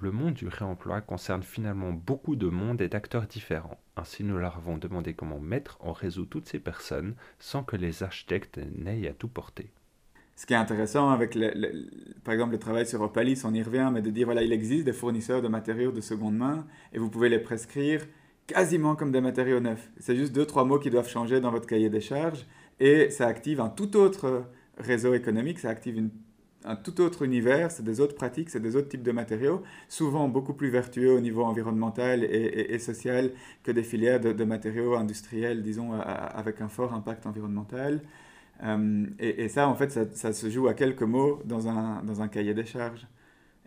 Le 0.00 0.12
monde 0.12 0.34
du 0.34 0.46
réemploi 0.46 1.00
concerne 1.00 1.42
finalement 1.42 1.90
beaucoup 1.90 2.36
de 2.36 2.46
mondes 2.46 2.80
et 2.80 2.88
d'acteurs 2.88 3.26
différents. 3.26 3.80
Ainsi, 3.96 4.22
nous 4.22 4.38
leur 4.38 4.56
avons 4.56 4.78
demandé 4.78 5.12
comment 5.12 5.40
mettre 5.40 5.76
en 5.80 5.92
réseau 5.92 6.24
toutes 6.24 6.46
ces 6.46 6.60
personnes 6.60 7.14
sans 7.40 7.64
que 7.64 7.74
les 7.74 8.04
architectes 8.04 8.60
n'aient 8.76 9.08
à 9.08 9.12
tout 9.12 9.26
porter. 9.26 9.72
Ce 10.36 10.46
qui 10.46 10.52
est 10.52 10.56
intéressant 10.56 11.10
avec, 11.10 11.36
par 12.22 12.32
exemple, 12.32 12.52
le 12.52 12.60
travail 12.60 12.86
sur 12.86 13.00
Opalis, 13.00 13.40
on 13.42 13.52
y 13.52 13.60
revient, 13.60 13.90
mais 13.92 14.00
de 14.00 14.10
dire, 14.10 14.26
voilà, 14.26 14.44
il 14.44 14.52
existe 14.52 14.84
des 14.84 14.92
fournisseurs 14.92 15.42
de 15.42 15.48
matériaux 15.48 15.90
de 15.90 16.00
seconde 16.00 16.36
main 16.36 16.64
et 16.92 16.98
vous 17.00 17.10
pouvez 17.10 17.28
les 17.28 17.40
prescrire 17.40 18.06
quasiment 18.46 18.94
comme 18.94 19.10
des 19.10 19.20
matériaux 19.20 19.58
neufs. 19.58 19.90
C'est 19.98 20.14
juste 20.14 20.32
deux, 20.32 20.46
trois 20.46 20.64
mots 20.64 20.78
qui 20.78 20.90
doivent 20.90 21.08
changer 21.08 21.40
dans 21.40 21.50
votre 21.50 21.66
cahier 21.66 21.90
des 21.90 22.00
charges 22.00 22.46
et 22.78 23.10
ça 23.10 23.26
active 23.26 23.60
un 23.60 23.68
tout 23.68 23.96
autre 23.96 24.44
réseau 24.76 25.12
économique, 25.12 25.58
ça 25.58 25.70
active 25.70 25.96
une 25.96 26.10
un 26.68 26.76
tout 26.76 27.00
autre 27.00 27.22
univers, 27.22 27.70
c'est 27.70 27.82
des 27.82 27.98
autres 28.00 28.14
pratiques, 28.14 28.50
c'est 28.50 28.60
des 28.60 28.76
autres 28.76 28.88
types 28.88 29.02
de 29.02 29.10
matériaux, 29.10 29.62
souvent 29.88 30.28
beaucoup 30.28 30.52
plus 30.52 30.68
vertueux 30.68 31.14
au 31.14 31.20
niveau 31.20 31.42
environnemental 31.44 32.24
et, 32.24 32.78
social 32.78 33.30
que 33.62 33.72
des 33.72 33.82
filières 33.82 34.20
de, 34.20 34.44
matériaux 34.44 34.94
industriels, 34.94 35.62
disons, 35.62 35.92
avec 35.94 36.60
un 36.60 36.68
fort 36.68 36.92
impact 36.92 37.26
environnemental. 37.26 38.02
Euh, 38.62 39.06
et, 39.18 39.48
ça, 39.48 39.66
en 39.66 39.74
fait, 39.74 39.90
ça, 40.14 40.32
se 40.32 40.50
joue 40.50 40.68
à 40.68 40.74
quelques 40.74 41.02
mots 41.02 41.40
dans 41.46 41.68
un, 41.68 42.02
dans 42.04 42.20
un 42.20 42.28
cahier 42.28 42.52
des 42.52 42.66
charges. 42.66 43.06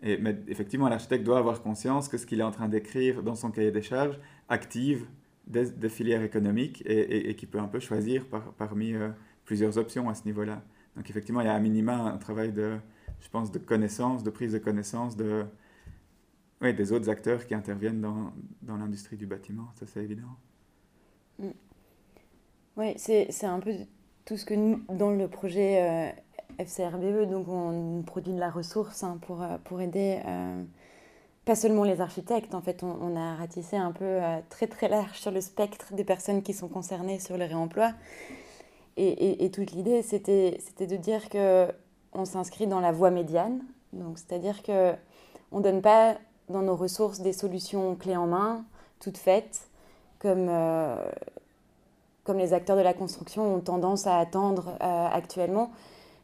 Et, 0.04 0.16
mais 0.18 0.36
effectivement, 0.46 0.88
l'architecte 0.88 1.24
doit 1.24 1.38
avoir 1.38 1.60
conscience 1.60 2.08
que 2.08 2.18
ce 2.18 2.26
qu'il 2.26 2.38
est 2.38 2.44
en 2.44 2.52
train 2.52 2.68
d'écrire 2.68 3.22
dans 3.24 3.34
son 3.34 3.50
cahier 3.50 3.72
des 3.72 3.82
charges 3.82 4.18
active 4.48 5.06
des, 5.48 5.88
filières 5.88 6.22
économiques 6.22 6.82
et, 6.86 7.30
et, 7.30 7.34
qu'il 7.34 7.48
peut 7.48 7.58
un 7.58 7.68
peu 7.68 7.80
choisir 7.80 8.26
par, 8.26 8.52
parmi 8.52 8.94
euh, 8.94 9.08
plusieurs 9.44 9.76
options 9.76 10.08
à 10.08 10.14
ce 10.14 10.24
niveau-là. 10.24 10.62
Donc 10.96 11.08
effectivement, 11.08 11.40
il 11.40 11.46
y 11.46 11.50
a 11.50 11.54
à 11.54 11.60
minima 11.60 11.94
un 11.94 12.18
travail 12.18 12.52
de, 12.52 12.76
je 13.20 13.28
pense, 13.28 13.50
de 13.50 13.58
connaissance, 13.58 14.22
de 14.22 14.30
prise 14.30 14.52
de 14.52 14.58
connaissance 14.58 15.16
de, 15.16 15.44
oui, 16.60 16.74
des 16.74 16.92
autres 16.92 17.08
acteurs 17.08 17.46
qui 17.46 17.54
interviennent 17.54 18.00
dans, 18.00 18.32
dans 18.62 18.76
l'industrie 18.76 19.16
du 19.16 19.26
bâtiment, 19.26 19.68
ça 19.74 19.86
c'est 19.86 20.02
évident. 20.02 20.28
Mm. 21.38 21.48
Oui, 22.76 22.94
c'est 22.96 23.44
un 23.44 23.60
peu 23.60 23.72
tout 24.24 24.36
ce 24.36 24.44
que 24.44 24.54
nous, 24.54 24.82
dans 24.88 25.10
le 25.10 25.28
projet 25.28 26.12
euh, 26.58 26.64
FCRBE, 26.64 27.28
donc 27.28 27.48
on 27.48 28.02
produit 28.02 28.32
de 28.32 28.38
la 28.38 28.50
ressource 28.50 29.02
hein, 29.02 29.18
pour, 29.26 29.42
euh, 29.42 29.58
pour 29.64 29.80
aider 29.80 30.20
euh, 30.26 30.62
pas 31.44 31.54
seulement 31.54 31.84
les 31.84 32.00
architectes, 32.00 32.54
en 32.54 32.62
fait, 32.62 32.84
on, 32.84 33.16
a 33.16 33.34
ratissé 33.34 33.76
un 33.76 33.90
peu 33.90 34.20
très 34.48 34.68
très 34.68 34.88
large 34.88 35.18
sur 35.18 35.32
le 35.32 35.40
spectre 35.40 35.92
des 35.92 36.04
personnes 36.04 36.40
qui 36.40 36.54
sont 36.54 36.68
concernées 36.68 37.18
sur 37.18 37.36
le 37.36 37.46
réemploi. 37.46 37.94
Et, 38.96 39.50
toute 39.50 39.72
l'idée, 39.72 40.02
c'était 40.02 40.58
de 40.80 40.96
dire 40.96 41.28
que 41.28 41.68
on 42.12 42.26
s'inscrit 42.26 42.66
dans 42.66 42.80
la 42.80 42.92
voie 42.92 43.10
médiane, 43.10 43.62
donc 43.94 44.18
c'est-à-dire 44.18 44.62
que 44.62 44.92
on 45.50 45.60
donne 45.60 45.80
pas 45.80 46.16
dans 46.50 46.60
nos 46.60 46.76
ressources 46.76 47.20
des 47.20 47.32
solutions 47.32 47.94
clés 47.96 48.16
en 48.16 48.26
main, 48.26 48.64
toutes 49.00 49.16
faites, 49.16 49.70
comme 50.18 50.50
comme 52.24 52.38
les 52.38 52.52
acteurs 52.52 52.76
de 52.76 52.82
la 52.82 52.94
construction 52.94 53.54
ont 53.54 53.60
tendance 53.60 54.06
à 54.06 54.18
attendre 54.18 54.76
euh, 54.80 55.08
actuellement, 55.10 55.70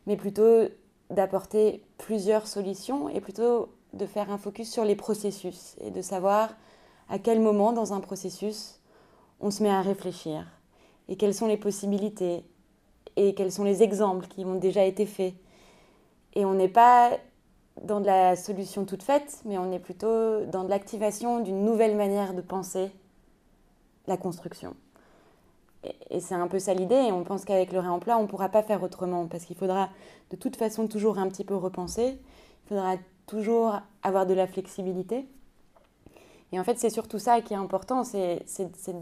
mais 0.06 0.16
plutôt 0.16 0.68
d'apporter 1.10 1.82
plusieurs 1.96 2.46
solutions 2.46 3.08
et 3.08 3.20
plutôt 3.20 3.70
de 3.94 4.06
faire 4.06 4.30
un 4.30 4.38
focus 4.38 4.70
sur 4.70 4.84
les 4.84 4.94
processus 4.94 5.74
et 5.80 5.90
de 5.90 6.02
savoir 6.02 6.50
à 7.08 7.18
quel 7.18 7.40
moment 7.40 7.72
dans 7.72 7.94
un 7.94 8.00
processus 8.00 8.78
on 9.40 9.50
se 9.50 9.62
met 9.62 9.70
à 9.70 9.80
réfléchir 9.80 10.46
et 11.08 11.16
quelles 11.16 11.34
sont 11.34 11.46
les 11.46 11.56
possibilités 11.56 12.44
et 13.18 13.34
quels 13.34 13.50
sont 13.50 13.64
les 13.64 13.82
exemples 13.82 14.28
qui 14.28 14.44
ont 14.44 14.54
déjà 14.54 14.84
été 14.84 15.04
faits. 15.04 15.34
Et 16.34 16.44
on 16.44 16.54
n'est 16.54 16.68
pas 16.68 17.10
dans 17.82 18.00
de 18.00 18.06
la 18.06 18.36
solution 18.36 18.84
toute 18.84 19.02
faite, 19.02 19.42
mais 19.44 19.58
on 19.58 19.72
est 19.72 19.80
plutôt 19.80 20.44
dans 20.46 20.62
de 20.62 20.70
l'activation 20.70 21.40
d'une 21.40 21.64
nouvelle 21.64 21.96
manière 21.96 22.32
de 22.32 22.40
penser 22.40 22.92
la 24.06 24.16
construction. 24.16 24.74
Et, 26.10 26.20
c'est 26.20 26.34
un 26.34 26.46
peu 26.46 26.60
ça 26.60 26.74
l'idée. 26.74 26.94
Et 26.94 27.12
on 27.12 27.24
pense 27.24 27.44
qu'avec 27.44 27.72
le 27.72 27.80
réemploi, 27.80 28.16
on 28.18 28.22
ne 28.22 28.26
pourra 28.28 28.48
pas 28.50 28.62
faire 28.62 28.84
autrement 28.84 29.26
parce 29.26 29.44
qu'il 29.44 29.56
faudra 29.56 29.88
de 30.30 30.36
toute 30.36 30.54
façon 30.54 30.86
toujours 30.86 31.18
un 31.18 31.28
petit 31.28 31.44
peu 31.44 31.56
repenser. 31.56 32.18
Il 32.64 32.68
faudra 32.68 32.94
toujours 33.26 33.80
avoir 34.04 34.26
de 34.26 34.34
la 34.34 34.46
flexibilité. 34.46 35.26
Et 36.52 36.60
en 36.60 36.64
fait, 36.64 36.78
c'est 36.78 36.90
surtout 36.90 37.18
ça 37.18 37.40
qui 37.40 37.52
est 37.52 37.58
important, 37.58 38.04
c'est 38.04 38.44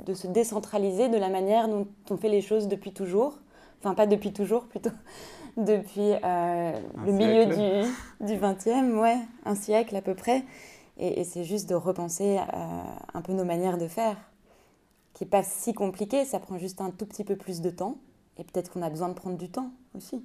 de 0.06 0.14
se 0.14 0.26
décentraliser 0.26 1.08
de 1.08 1.18
la 1.18 1.28
manière 1.28 1.68
dont 1.68 1.86
on 2.10 2.16
fait 2.16 2.30
les 2.30 2.40
choses 2.40 2.66
depuis 2.66 2.92
toujours. 2.92 3.38
Enfin, 3.86 3.94
pas 3.94 4.08
depuis 4.08 4.32
toujours, 4.32 4.66
plutôt 4.66 4.90
depuis 5.56 6.12
euh, 6.24 6.72
le 7.04 7.12
milieu 7.12 7.46
du, 7.46 8.26
du 8.26 8.32
20e, 8.34 8.98
ouais, 8.98 9.18
un 9.44 9.54
siècle 9.54 9.94
à 9.94 10.02
peu 10.02 10.16
près. 10.16 10.44
Et, 10.98 11.22
c'est 11.22 11.44
juste 11.44 11.68
de 11.68 11.76
repenser 11.76 12.36
euh, 12.38 12.82
un 13.14 13.22
peu 13.22 13.32
nos 13.32 13.44
manières 13.44 13.78
de 13.78 13.86
faire 13.86 14.16
qui 15.14 15.22
n'est 15.22 15.30
pas 15.30 15.44
si 15.44 15.72
compliqué, 15.72 16.24
ça 16.24 16.40
prend 16.40 16.58
juste 16.58 16.80
un 16.80 16.90
tout 16.90 17.06
petit 17.06 17.22
peu 17.22 17.36
plus 17.36 17.60
de 17.60 17.70
temps, 17.70 17.98
et 18.38 18.44
peut-être 18.44 18.72
qu'on 18.72 18.82
a 18.82 18.90
besoin 18.90 19.08
de 19.08 19.14
prendre 19.14 19.38
du 19.38 19.50
temps 19.50 19.70
aussi. 19.94 20.24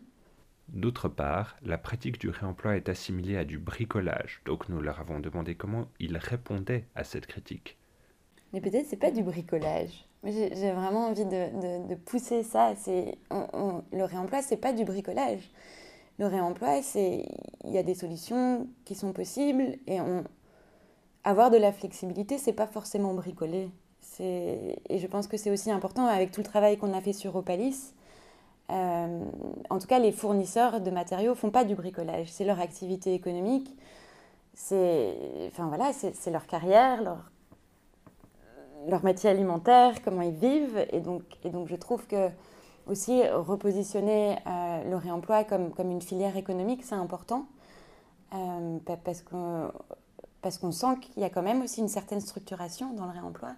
D'autre 0.70 1.08
part, 1.08 1.56
la 1.62 1.78
pratique 1.78 2.20
du 2.20 2.30
réemploi 2.30 2.76
est 2.76 2.90
assimilée 2.90 3.38
à 3.38 3.46
du 3.46 3.60
bricolage, 3.60 4.42
donc 4.46 4.70
nous 4.70 4.82
leur 4.82 5.00
avons 5.00 5.20
demandé 5.20 5.54
comment 5.54 5.86
ils 6.00 6.18
répondaient 6.18 6.88
à 6.96 7.04
cette 7.04 7.28
critique. 7.28 7.78
Mais 8.54 8.60
peut-être 8.60 8.88
c'est 8.88 8.98
pas 8.98 9.12
du 9.12 9.22
bricolage. 9.22 10.08
J'ai 10.24 10.72
vraiment 10.72 11.08
envie 11.08 11.26
de, 11.26 11.88
de, 11.88 11.96
pousser 11.96 12.44
ça. 12.44 12.74
C'est 12.76 13.18
le 13.32 14.04
réemploi, 14.04 14.42
c'est 14.42 14.58
pas 14.58 14.72
du 14.72 14.86
bricolage. 14.86 15.50
Le 16.20 16.28
réemploi, 16.28 16.84
c'est 16.84 17.26
il 17.64 17.72
y 17.72 17.78
a 17.80 17.84
des 17.84 17.96
solutions 17.96 18.68
qui 18.86 18.94
sont 18.94 19.14
possibles 19.14 19.78
et 19.88 20.00
on, 20.00 20.24
avoir 21.24 21.50
de 21.50 21.58
la 21.58 21.72
flexibilité, 21.72 22.38
c'est 22.38 22.54
pas 22.54 22.68
forcément 22.68 23.14
bricoler. 23.14 23.70
Et 24.20 25.00
je 25.00 25.08
pense 25.08 25.28
que 25.28 25.36
c'est 25.38 25.50
aussi 25.50 25.72
important 25.72 26.06
avec 26.06 26.32
tout 26.32 26.42
le 26.42 26.46
travail 26.46 26.78
qu'on 26.78 26.94
a 26.94 27.02
fait 27.02 27.14
sur 27.14 27.36
Opalis. 27.36 27.94
Euh, 28.70 29.26
en 29.70 29.80
tout 29.80 29.88
cas, 29.88 29.98
les 29.98 30.12
fournisseurs 30.12 30.80
de 30.80 30.92
matériaux 30.92 31.34
font 31.34 31.50
pas 31.50 31.64
du 31.64 31.74
bricolage. 31.74 32.28
C'est 32.32 32.46
leur 32.46 32.60
activité 32.60 33.16
économique, 33.16 33.76
c'est 34.54 35.16
enfin, 35.48 35.68
voilà, 35.68 35.92
leur 36.28 36.46
carrière, 36.46 37.02
leur, 37.02 37.31
leur 38.88 39.04
métier 39.04 39.30
alimentaire, 39.30 40.02
comment 40.04 40.22
ils 40.22 40.34
vivent. 40.34 40.86
Et 40.92 41.00
donc, 41.00 41.24
et 41.44 41.50
donc 41.50 41.68
je 41.68 41.76
trouve 41.76 42.06
que 42.08 42.30
aussi 42.88 43.28
repositionner 43.28 44.38
euh, 44.48 44.90
le 44.90 44.96
réemploi 44.96 45.44
comme, 45.44 45.72
comme 45.72 45.92
une 45.92 46.02
filière 46.02 46.36
économique, 46.38 46.84
c'est 46.84 46.96
important. 46.96 47.46
Euh, 48.34 48.78
parce 49.04 49.22
qu'on 49.22 49.72
parce 50.42 50.58
qu'on 50.58 50.72
sent 50.72 50.98
qu'il 51.02 51.22
y 51.22 51.26
a 51.26 51.30
quand 51.30 51.42
même 51.44 51.62
aussi 51.62 51.82
une 51.82 51.88
certaine 51.88 52.22
structuration 52.22 52.94
dans 52.94 53.06
le 53.06 53.12
réemploi 53.12 53.54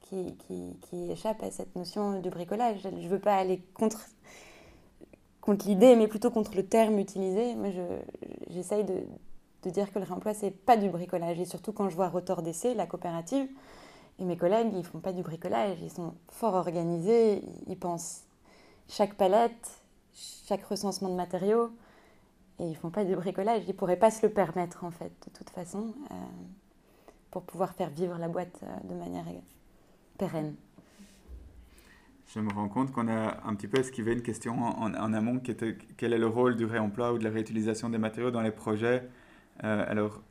qui, 0.00 0.36
qui, 0.36 0.76
qui, 0.82 1.10
échappe 1.10 1.42
à 1.42 1.50
cette 1.50 1.74
notion 1.76 2.20
de 2.20 2.30
bricolage. 2.30 2.80
Je 2.82 2.88
ne 2.88 3.08
veux 3.08 3.18
pas 3.18 3.36
aller 3.36 3.62
contre, 3.74 4.00
contre 5.40 5.66
l'idée, 5.68 5.96
mais 5.96 6.08
plutôt 6.08 6.30
contre 6.30 6.54
le 6.56 6.64
terme 6.64 6.98
utilisé. 6.98 7.54
Moi, 7.54 7.68
j'essaye 8.50 8.84
de, 8.84 8.94
de, 9.62 9.70
dire 9.70 9.92
que 9.92 9.98
le 9.98 10.04
réemploi, 10.04 10.34
ce 10.34 10.46
n'est 10.46 10.50
pas 10.50 10.76
du 10.76 10.88
bricolage. 10.88 11.40
Et 11.40 11.44
surtout 11.44 11.72
quand 11.72 11.88
je 11.88 11.96
vois 11.96 12.08
Rotor 12.08 12.42
d'essai, 12.42 12.74
la 12.74 12.86
coopérative, 12.86 13.48
et 14.18 14.24
mes 14.24 14.36
collègues, 14.36 14.68
ils 14.72 14.78
ne 14.78 14.82
font 14.82 15.00
pas 15.00 15.12
du 15.12 15.22
bricolage. 15.22 15.78
Ils 15.82 15.90
sont 15.90 16.14
fort 16.28 16.54
organisés, 16.54 17.42
ils 17.66 17.78
pensent 17.78 18.22
chaque 18.88 19.14
palette, 19.14 19.82
chaque 20.14 20.64
recensement 20.64 21.10
de 21.10 21.14
matériaux. 21.14 21.70
Et 22.58 22.64
ils 22.64 22.70
ne 22.70 22.74
font 22.74 22.90
pas 22.90 23.04
du 23.04 23.14
bricolage. 23.14 23.62
Ils 23.64 23.68
ne 23.68 23.72
pourraient 23.74 23.98
pas 23.98 24.10
se 24.10 24.24
le 24.24 24.32
permettre, 24.32 24.84
en 24.84 24.90
fait, 24.90 25.12
de 25.26 25.30
toute 25.36 25.50
façon, 25.50 25.94
euh, 26.10 26.14
pour 27.30 27.42
pouvoir 27.42 27.74
faire 27.74 27.90
vivre 27.90 28.16
la 28.18 28.28
boîte 28.28 28.60
euh, 28.62 28.88
de 28.88 28.94
manière 28.94 29.26
pérenne. 30.16 30.54
Je 32.28 32.40
me 32.40 32.50
rends 32.52 32.68
compte 32.68 32.92
qu'on 32.92 33.08
a 33.08 33.36
un 33.44 33.54
petit 33.54 33.68
peu 33.68 33.78
esquivé 33.78 34.12
une 34.12 34.22
question 34.22 34.60
en, 34.60 35.12
amont 35.12 35.40
quel 35.96 36.12
est 36.12 36.18
le 36.18 36.26
rôle 36.26 36.56
du 36.56 36.64
réemploi 36.64 37.12
ou 37.12 37.18
de 37.18 37.24
la 37.24 37.30
réutilisation 37.30 37.88
des 37.88 37.98
matériaux 37.98 38.32
dans 38.32 38.40
les 38.40 38.50
projets? 38.50 39.08
Euh, 39.62 39.84
alors, 39.88 40.22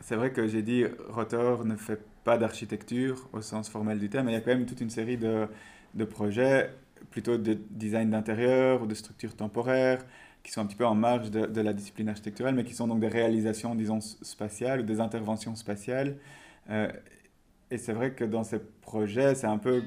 c'est 0.00 0.16
vrai 0.16 0.32
que 0.32 0.46
j'ai 0.46 0.62
dit 0.62 0.84
Rotor 1.08 1.64
ne 1.64 1.76
fait 1.76 1.96
pas 1.96 2.08
d'architecture 2.36 3.28
au 3.32 3.40
sens 3.40 3.68
formel 3.70 3.98
du 3.98 4.10
terme, 4.10 4.28
il 4.28 4.32
y 4.32 4.36
a 4.36 4.40
quand 4.40 4.50
même 4.50 4.66
toute 4.66 4.80
une 4.80 4.90
série 4.90 5.16
de, 5.16 5.46
de 5.94 6.04
projets 6.04 6.70
plutôt 7.10 7.38
de 7.38 7.58
design 7.70 8.10
d'intérieur 8.10 8.82
ou 8.82 8.86
de 8.86 8.94
structures 8.94 9.34
temporaires 9.36 10.04
qui 10.42 10.52
sont 10.52 10.60
un 10.60 10.66
petit 10.66 10.76
peu 10.76 10.86
en 10.86 10.94
marge 10.94 11.30
de, 11.30 11.46
de, 11.46 11.60
la 11.60 11.72
discipline 11.72 12.08
architecturale, 12.08 12.54
mais 12.54 12.64
qui 12.64 12.74
sont 12.74 12.86
donc 12.86 13.00
des 13.00 13.08
réalisations, 13.08 13.74
disons, 13.74 14.00
spatiales 14.00 14.80
ou 14.80 14.82
des 14.82 15.00
interventions 15.00 15.54
spatiales. 15.56 16.16
Euh, 16.70 16.90
et 17.70 17.78
c'est 17.78 17.92
vrai 17.92 18.12
que 18.12 18.24
dans 18.24 18.44
ces 18.44 18.58
projets, 18.58 19.34
c'est 19.34 19.46
un 19.46 19.58
peu 19.58 19.82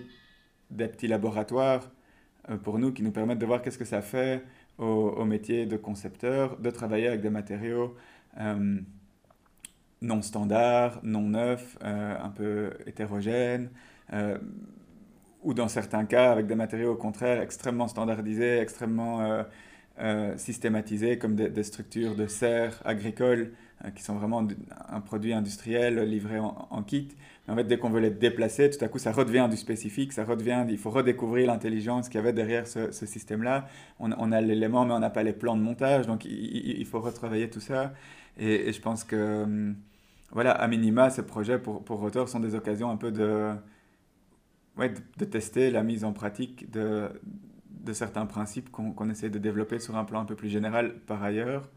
des 0.69 0.87
petits 0.87 1.07
laboratoires 1.07 1.89
euh, 2.49 2.57
pour 2.57 2.79
nous 2.79 2.91
qui 2.91 3.03
nous 3.03 3.11
permettent 3.11 3.39
de 3.39 3.45
voir 3.45 3.61
qu'est-ce 3.61 3.77
que 3.77 3.85
ça 3.85 4.01
fait 4.01 4.43
au, 4.77 5.25
métier 5.25 5.67
de 5.67 5.77
concepteur, 5.77 6.57
de 6.57 6.71
travailler 6.71 7.07
avec 7.07 7.21
des 7.21 7.29
matériaux 7.29 7.95
euh, 8.39 8.79
non 10.01 10.21
standards, 10.21 10.99
non 11.03 11.21
neufs, 11.29 11.77
euh, 11.83 12.15
un 12.21 12.29
peu 12.29 12.71
hétérogènes, 12.85 13.69
ou 15.43 15.53
dans 15.53 15.69
certains 15.69 16.05
cas 16.05 16.31
avec 16.31 16.47
des 16.47 16.55
matériaux 16.55 16.91
au 16.91 16.97
contraire 16.97 17.41
extrêmement 17.41 17.87
standardisés, 17.87 18.59
extrêmement 18.59 19.45
systématisés, 20.35 21.17
comme 21.17 21.35
des, 21.35 21.63
structures 21.63 22.15
de 22.15 22.27
serre 22.27 22.81
agricoles 22.83 23.53
qui 23.95 24.03
sont 24.03 24.15
vraiment 24.15 24.45
un 24.89 24.99
produit 24.99 25.33
industriel 25.33 25.99
livré 26.01 26.39
en, 26.39 26.83
kit 26.83 27.07
en 27.51 27.55
fait, 27.55 27.63
dès 27.65 27.77
qu'on 27.77 27.89
veut 27.89 27.99
les 27.99 28.11
déplacer, 28.11 28.69
tout 28.69 28.83
à 28.83 28.87
coup, 28.87 28.99
ça 28.99 29.11
redevient 29.11 29.47
du 29.49 29.57
spécifique, 29.57 30.13
ça 30.13 30.23
redevient, 30.23 30.65
il 30.69 30.77
faut 30.77 30.91
redécouvrir 30.91 31.47
l'intelligence 31.47 32.07
qu'il 32.07 32.15
y 32.15 32.19
avait 32.19 32.33
derrière 32.33 32.67
ce, 32.67 32.91
système-là. 32.91 33.67
On, 33.99 34.31
a 34.31 34.41
l'élément, 34.41 34.85
mais 34.85 34.93
on 34.93 34.99
n'a 34.99 35.09
pas 35.09 35.23
les 35.23 35.33
plans 35.33 35.57
de 35.57 35.61
montage, 35.61 36.07
donc 36.07 36.23
il, 36.25 36.85
faut 36.85 37.01
retravailler 37.01 37.49
tout 37.49 37.59
ça. 37.59 37.93
Et, 38.39 38.71
je 38.71 38.79
pense 38.79 39.03
que, 39.03 39.43
hum, 39.43 39.75
voilà, 40.31 40.51
à 40.51 40.67
minima, 40.67 41.09
ces 41.09 41.25
projets 41.25 41.59
pour, 41.59 41.83
pour 41.83 41.99
Rotor 41.99 42.29
sont 42.29 42.39
des 42.39 42.55
occasions 42.55 42.89
un 42.89 42.97
peu 42.97 43.11
de, 43.11 43.51
ouais, 44.77 44.93
de, 45.17 45.25
tester 45.25 45.71
la 45.71 45.83
mise 45.83 46.03
en 46.03 46.13
pratique 46.13 46.71
de, 46.71 47.09
de 47.69 47.93
certains 47.93 48.25
principes 48.25 48.71
qu'on 48.71 49.09
essaie 49.09 49.29
de 49.29 49.39
développer 49.39 49.79
sur 49.79 49.97
un 49.97 50.05
plan 50.05 50.21
un 50.21 50.25
peu 50.25 50.35
plus 50.35 50.49
général 50.49 50.95
par 51.07 51.23
ailleurs. 51.23 51.69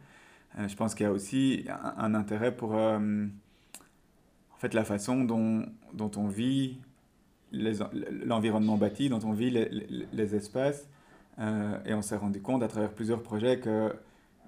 Euh, 0.58 0.68
je 0.68 0.76
pense 0.76 0.94
qu'il 0.94 1.04
y 1.04 1.08
a 1.08 1.12
aussi 1.12 1.66
un, 1.96 2.14
intérêt 2.14 2.54
pour... 2.54 2.72
Hum, 2.72 3.30
fait, 4.64 4.74
la 4.74 4.84
façon 4.84 5.24
dont, 5.24 5.66
dont 5.92 6.10
on 6.16 6.26
vit 6.26 6.78
l'environnement 7.52 8.76
bâti, 8.76 9.08
dont 9.08 9.20
on 9.24 9.32
vit 9.32 9.50
les, 9.50 9.68
les, 10.12 10.34
espaces. 10.34 10.88
Euh, 11.38 11.78
et 11.84 11.94
on 11.94 12.02
s'est 12.02 12.16
rendu 12.16 12.40
compte 12.40 12.62
à 12.62 12.68
travers 12.68 12.92
plusieurs 12.92 13.22
projets 13.22 13.60
que 13.60 13.94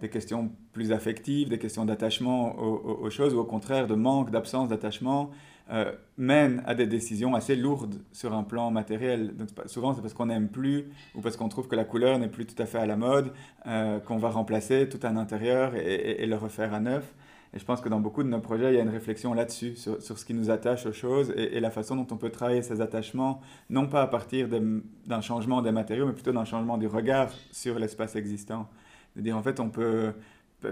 des 0.01 0.09
questions 0.09 0.51
plus 0.73 0.93
affectives, 0.93 1.49
des 1.49 1.59
questions 1.59 1.85
d'attachement 1.85 2.59
aux, 2.59 3.11
choses, 3.11 3.35
ou 3.35 3.39
au 3.39 3.45
contraire 3.45 3.87
de 3.87 3.95
manque, 3.95 4.31
d'absence 4.31 4.69
d'attachement, 4.69 5.31
euh, 5.69 5.91
mènent 6.17 6.63
à 6.67 6.75
des 6.75 6.87
décisions 6.87 7.35
assez 7.35 7.57
lourdes 7.57 7.97
sur 8.13 8.35
un 8.35 8.45
plan 8.45 8.71
matériel. 8.71 9.37
Donc, 9.37 9.49
souvent, 9.67 9.95
c'est 9.95 10.01
parce 10.01 10.15
qu'on 10.15 10.27
n'aime 10.27 10.49
plus 10.49 10.85
ou 11.15 11.21
parce 11.21 11.37
qu'on 11.37 11.49
trouve 11.49 11.67
que 11.67 11.75
la 11.75 11.85
couleur 11.85 12.19
n'est 12.19 12.29
plus 12.29 12.47
tout 12.47 12.61
à 12.63 12.67
fait 12.67 12.79
à 12.79 12.87
la 12.87 12.97
mode, 12.97 13.33
euh, 13.67 13.99
qu'on 13.99 14.17
va 14.17 14.31
remplacer 14.31 14.89
tout 14.89 15.01
un 15.03 15.17
intérieur 15.17 15.75
et, 15.75 16.25
le 16.25 16.37
refaire 16.37 16.73
à 16.73 16.79
neuf. 16.79 17.15
Et 17.53 17.59
je 17.59 17.65
pense 17.65 17.81
que 17.81 17.89
dans 17.89 18.01
beaucoup 18.01 18.23
de 18.23 18.29
nos 18.29 18.41
projets, 18.41 18.73
il 18.73 18.77
y 18.77 18.79
a 18.79 18.83
une 18.83 18.91
réflexion 18.91 19.35
là-dessus, 19.35 19.77
sur, 19.77 20.01
ce 20.01 20.25
qui 20.25 20.35
nous 20.35 20.51
attache 20.51 20.87
aux 20.87 20.93
choses 20.93 21.33
et, 21.37 21.59
la 21.59 21.71
façon 21.71 21.97
dont 21.97 22.07
on 22.11 22.17
peut 22.17 22.31
travailler 22.31 22.63
ces 22.63 22.81
attachements, 22.81 23.41
non 23.69 23.89
pas 23.89 24.03
à 24.03 24.07
partir 24.07 24.49
d'un 24.49 25.21
changement 25.21 25.63
des 25.63 25.73
matériaux, 25.73 26.07
mais 26.07 26.13
plutôt 26.13 26.33
d'un 26.33 26.45
changement 26.45 26.79
du 26.79 26.87
regard 26.87 27.31
sur 27.51 27.79
l'espace 27.79 28.15
existant. 28.15 28.69
C'est-à-dire, 29.17 29.37
en 29.37 29.43
fait, 29.43 29.59
on 29.61 29.71
peut... 29.71 30.13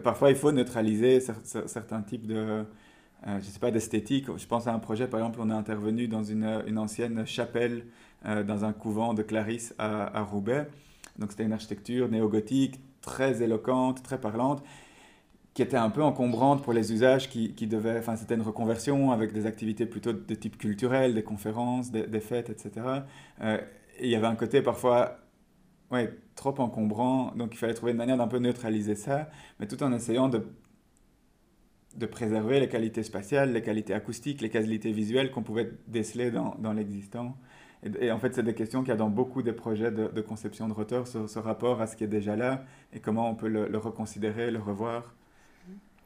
Parfois, 0.02 0.30
il 0.30 0.37
faut 0.37 0.52
neutraliser 0.52 1.20
certains 1.20 2.02
types 2.02 2.26
de 2.26 2.64
euh, 3.26 3.40
je 3.40 3.46
sais 3.46 3.59
pas, 3.59 3.70
d'esthétique. 3.70 4.26
Je 4.37 4.46
pense 4.46 4.66
à 4.66 4.74
un 4.74 4.78
projet, 4.78 5.09
par 5.09 5.20
exemple, 5.20 5.38
on 5.40 5.48
est 5.50 5.54
intervenu 5.54 6.09
dans 6.09 6.22
une, 6.22 6.62
une 6.66 6.78
ancienne 6.78 7.26
chapelle 7.26 7.87
euh, 8.26 8.42
dans 8.42 8.64
un 8.64 8.72
couvent 8.72 9.14
de 9.14 9.22
Clarisse 9.22 9.74
à, 9.78 10.22
Roubaix. 10.22 10.68
Donc 11.18 11.30
c'était 11.30 11.44
une 11.44 11.52
architecture 11.52 12.09
néo-gothique, 12.09 12.80
très 13.00 13.42
éloquente, 13.42 14.02
très 14.02 14.20
parlante, 14.20 14.62
qui 15.54 15.62
était 15.62 15.76
un 15.76 15.88
peu 15.88 16.02
encombrante 16.02 16.62
pour 16.62 16.72
les 16.72 16.92
usages 16.92 17.30
qui, 17.30 17.54
qui 17.54 17.66
devaient... 17.66 17.98
Enfin, 17.98 18.16
c'était 18.16 18.35
une 18.35 18.42
reconversion 18.42 19.11
avec 19.12 19.33
des 19.33 19.46
activités 19.46 19.87
plutôt 19.87 20.12
de 20.12 20.35
type 20.35 20.59
culturel, 20.59 21.14
des 21.14 21.22
conférences, 21.22 21.92
des, 21.92 22.20
fêtes, 22.20 22.50
etc. 22.50 22.72
Euh, 23.40 23.59
il 24.02 24.09
y 24.09 24.16
avait 24.16 24.26
un 24.26 24.35
côté 24.35 24.61
parfois 24.61 25.18
ouais, 25.90 26.12
trop 26.35 26.55
encombrant, 26.59 27.33
donc 27.37 27.55
il 27.55 27.59
fallait 27.59 27.75
trouver 27.75 27.92
une 27.92 27.99
manière 27.99 28.16
d'un 28.16 28.29
peu 28.29 28.38
neutraliser 28.38 28.94
ça, 28.94 29.31
mais 29.61 29.66
tout 29.66 29.83
en 29.83 29.92
essayant 29.92 30.29
de 30.29 30.47
de 31.97 32.07
préserver 32.07 32.61
les 32.61 32.68
qualités 32.68 33.03
spatiales, 33.03 33.53
les 33.53 33.62
qualités 33.62 33.94
acoustiques, 33.94 34.40
les 34.40 34.51
qualités 34.51 34.92
visuelles 34.92 35.31
qu'on 35.31 35.42
pouvait 35.42 35.70
déceler 35.87 36.31
dans, 36.31 36.57
dans 36.59 36.73
l'existant. 36.73 37.37
Et, 38.01 38.11
en 38.11 38.18
fait, 38.18 38.35
c'est 38.35 38.42
des 38.42 38.55
questions 38.55 38.81
qu'il 38.81 38.88
y 38.88 38.92
a 38.92 38.97
dans 38.97 39.11
beaucoup 39.11 39.42
des 39.42 39.53
projets 39.53 39.90
de, 39.90 40.20
conception 40.23 40.68
de 40.68 40.73
rotor, 40.73 41.07
ce, 41.07 41.27
ce, 41.27 41.38
rapport 41.38 41.83
à 41.83 41.87
ce 41.87 41.97
qui 41.97 42.05
est 42.05 42.09
déjà 42.09 42.35
là 42.35 42.62
et 42.94 43.01
comment 43.01 43.29
on 43.29 43.35
peut 43.35 43.49
le, 43.49 43.77
reconsidérer, 43.77 44.51
le 44.51 44.59
revoir. 44.59 45.14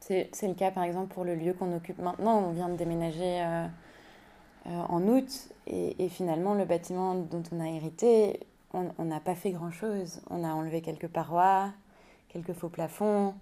C'est 0.01 0.29
le 0.43 0.55
cas, 0.55 0.71
par 0.71 0.83
exemple, 0.83 1.13
pour 1.13 1.23
le 1.23 1.35
lieu 1.35 1.53
qu'on 1.53 1.73
occupe 1.75 1.99
maintenant. 1.99 2.43
On 2.49 2.51
vient 2.51 2.67
de 2.67 2.75
déménager 2.75 3.41
euh, 3.41 3.65
euh, 4.67 4.69
en 4.89 5.07
août 5.07 5.53
et, 5.67 6.09
finalement, 6.09 6.53
le 6.53 6.65
bâtiment 6.65 7.15
dont 7.15 7.43
on 7.53 7.61
a 7.61 7.67
hérité, 7.67 8.41
on 8.73 9.05
n'a 9.05 9.19
pas 9.19 9.35
fait 9.35 9.51
grand-chose. 9.51 10.21
On 10.29 10.43
a 10.43 10.49
enlevé 10.49 10.81
quelques 10.81 11.07
parois, 11.07 11.71
quelques 12.29 12.53
faux 12.53 12.69
plafonds 12.69 13.33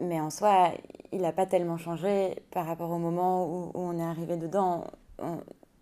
mais 0.00 0.20
en 0.20 0.30
soi, 0.30 0.72
il 1.12 1.22
n'a 1.22 1.32
pas 1.32 1.46
tellement 1.46 1.78
changé 1.78 2.36
par 2.50 2.66
rapport 2.66 2.90
au 2.90 2.98
moment 2.98 3.46
où, 3.46 3.70
on 3.74 3.98
est 3.98 4.04
arrivé 4.04 4.36
dedans. 4.36 4.84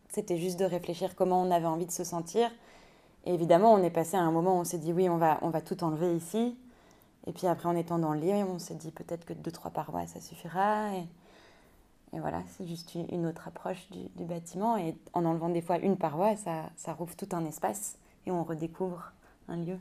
C'était 0.08 0.38
juste 0.38 0.58
de 0.58 0.64
réfléchir 0.64 1.16
comment 1.16 1.42
on 1.42 1.50
avait 1.50 1.66
envie 1.66 1.86
de 1.86 1.90
se 1.90 2.04
sentir. 2.04 2.50
Et 3.24 3.34
évidemment, 3.34 3.72
on 3.72 3.82
est 3.82 3.90
passé 3.90 4.16
à 4.16 4.20
un 4.20 4.30
moment 4.30 4.56
où 4.56 4.60
on 4.60 4.64
s'est 4.64 4.78
dit 4.78 4.92
oui, 4.92 5.08
on 5.08 5.16
va, 5.16 5.38
on 5.42 5.50
va 5.50 5.60
tout 5.60 5.82
enlever 5.82 6.14
ici. 6.14 6.56
Et 7.26 7.32
puis 7.32 7.46
après, 7.46 7.68
en 7.68 7.74
étant 7.74 7.98
dans 7.98 8.12
le 8.12 8.20
lit, 8.20 8.32
on 8.44 8.58
s'est 8.58 8.74
dit 8.74 8.92
peut-être 8.92 9.24
que 9.24 9.32
deux, 9.32 9.50
trois 9.50 9.70
parois, 9.70 10.06
ça 10.06 10.20
suffira. 10.20 10.90
Et 12.14 12.20
voilà, 12.20 12.42
c'est 12.46 12.66
juste 12.66 12.94
une 12.94 13.26
autre 13.26 13.48
approche 13.48 13.90
du, 13.90 14.08
du, 14.16 14.24
bâtiment. 14.24 14.76
Et 14.76 14.94
en 15.12 15.24
enlevant 15.24 15.48
des 15.48 15.62
fois 15.62 15.78
une 15.78 15.96
paroi, 15.96 16.36
ça, 16.36 16.70
ça 16.76 16.92
rouvre 16.92 17.16
tout 17.16 17.28
un 17.32 17.44
espace 17.44 17.98
et 18.26 18.30
on 18.30 18.44
redécouvre 18.44 19.12
un 19.48 19.56
lieu. 19.56 19.78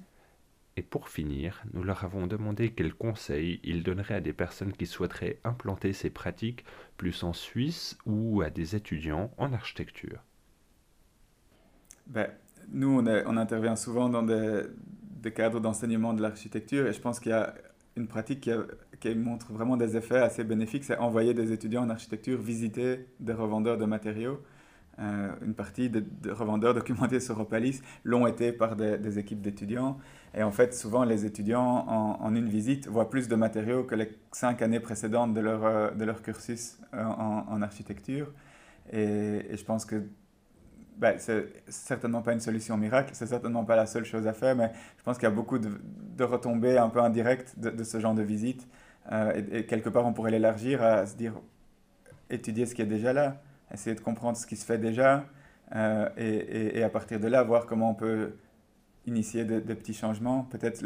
Et 0.76 0.82
pour 0.82 1.10
finir, 1.10 1.62
nous 1.74 1.84
leur 1.84 2.04
avons 2.04 2.26
demandé 2.26 2.72
quels 2.72 2.96
conseils 2.96 3.60
ils 3.64 3.84
donneraient 3.84 4.16
à 4.16 4.22
des 4.22 4.34
personnes 4.34 4.74
qui 4.74 4.88
souhaiteraient 4.88 5.40
implanter 5.44 5.94
ces 5.94 6.10
pratiques 6.10 6.66
plus 6.98 7.24
en 7.24 7.34
Suisse 7.34 7.98
ou 8.08 8.42
à 8.42 8.50
des 8.50 8.76
étudiants 8.76 9.30
en 9.38 9.54
architecture. 9.54 10.24
Ben, 12.08 12.28
nous, 12.70 13.00
on, 13.00 13.06
on, 13.06 13.38
intervient 13.38 13.76
souvent 13.76 14.10
dans 14.10 14.24
des, 14.24 14.64
des 15.22 15.32
cadres 15.32 15.60
d'enseignement 15.60 16.14
de 16.14 16.24
l'architecture 16.24 16.88
et 16.88 16.94
je 16.94 17.00
pense 17.00 17.20
qu'il 17.20 17.30
y 17.30 17.36
a 17.36 17.54
une 17.96 18.08
pratique 18.08 18.42
qui, 18.42 18.52
qui, 19.12 19.16
montre 19.16 19.52
vraiment 19.52 19.78
des 19.78 19.98
effets 19.98 20.20
assez 20.20 20.44
bénéfiques, 20.44 20.84
c'est 20.84 20.98
envoyer 20.98 21.34
des 21.34 21.52
étudiants 21.52 21.84
en 21.84 21.90
architecture 21.90 22.40
visiter 22.42 23.08
des 23.20 23.34
revendeurs 23.34 23.78
de 23.78 23.86
matériaux. 23.86 24.40
Euh, 25.00 25.32
une 25.44 25.56
partie 25.56 25.90
de, 25.90 26.04
revendeurs 26.30 26.74
documentés 26.76 27.20
sur 27.20 27.40
Opalis 27.40 27.82
l'ont 28.04 28.28
été 28.28 28.52
par 28.52 28.76
des, 28.76 28.98
des 28.98 29.20
équipes 29.20 29.42
d'étudiants. 29.42 29.98
Et 30.36 30.44
en 30.44 30.52
fait, 30.52 30.74
souvent, 30.74 31.04
les 31.04 31.26
étudiants, 31.26 31.86
en, 31.88 32.36
une 32.36 32.48
visite, 32.48 32.88
voient 32.88 33.10
plus 33.10 33.28
de 33.28 33.36
matériaux 33.36 33.84
que 33.84 33.96
les 33.96 34.12
cinq 34.32 34.62
années 34.62 34.80
précédentes 34.80 35.34
de 35.34 35.42
leur, 35.42 35.66
euh, 35.66 35.92
de 35.92 36.06
leur 36.06 36.22
cursus 36.22 36.78
euh, 36.94 37.04
en, 37.04 37.62
architecture. 37.62 38.32
Et, 38.92 39.56
je 39.56 39.64
pense 39.64 39.86
que 39.86 40.04
ben, 40.98 41.16
c'est 41.18 41.48
certainement 41.68 42.22
pas 42.22 42.34
une 42.34 42.40
solution 42.40 42.78
miracle, 42.78 43.12
c'est 43.14 43.26
certainement 43.26 43.66
pas 43.66 43.76
la 43.76 43.88
seule 43.88 44.06
chose 44.06 44.28
à 44.28 44.34
faire, 44.34 44.56
mais 44.56 44.72
je 44.98 45.04
pense 45.04 45.18
qu'il 45.18 45.28
y 45.28 45.32
a 45.32 45.36
beaucoup 45.36 45.58
de, 45.58 45.70
de, 46.18 46.24
retombées 46.24 46.78
un 46.78 46.90
peu 46.90 47.00
indirectes 47.00 47.60
de, 47.60 47.72
de 47.72 47.84
ce 47.84 48.00
genre 48.00 48.14
de 48.14 48.22
visite. 48.22 48.68
Euh, 49.12 49.42
et, 49.52 49.66
quelque 49.66 49.90
part, 49.90 50.06
on 50.06 50.14
pourrait 50.14 50.32
l'élargir 50.32 50.82
à 50.82 51.06
se 51.06 51.16
dire 51.16 51.34
étudier 52.30 52.66
ce 52.66 52.74
qui 52.74 52.82
est 52.82 52.88
déjà 52.88 53.14
là, 53.14 53.42
essayer 53.74 53.96
de 53.96 54.02
comprendre 54.02 54.38
ce 54.38 54.48
qui 54.48 54.56
se 54.56 54.66
fait 54.66 54.78
déjà, 54.78 55.26
et, 56.18 56.78
et, 56.78 56.84
à 56.84 56.90
partir 56.90 57.20
de 57.20 57.28
là, 57.28 57.42
voir 57.42 57.66
comment 57.66 57.90
on 57.90 57.96
peut 57.96 58.34
initier 59.06 59.44
des, 59.46 59.76
petits 59.76 59.94
changements, 59.94 60.44
peut-être 60.44 60.84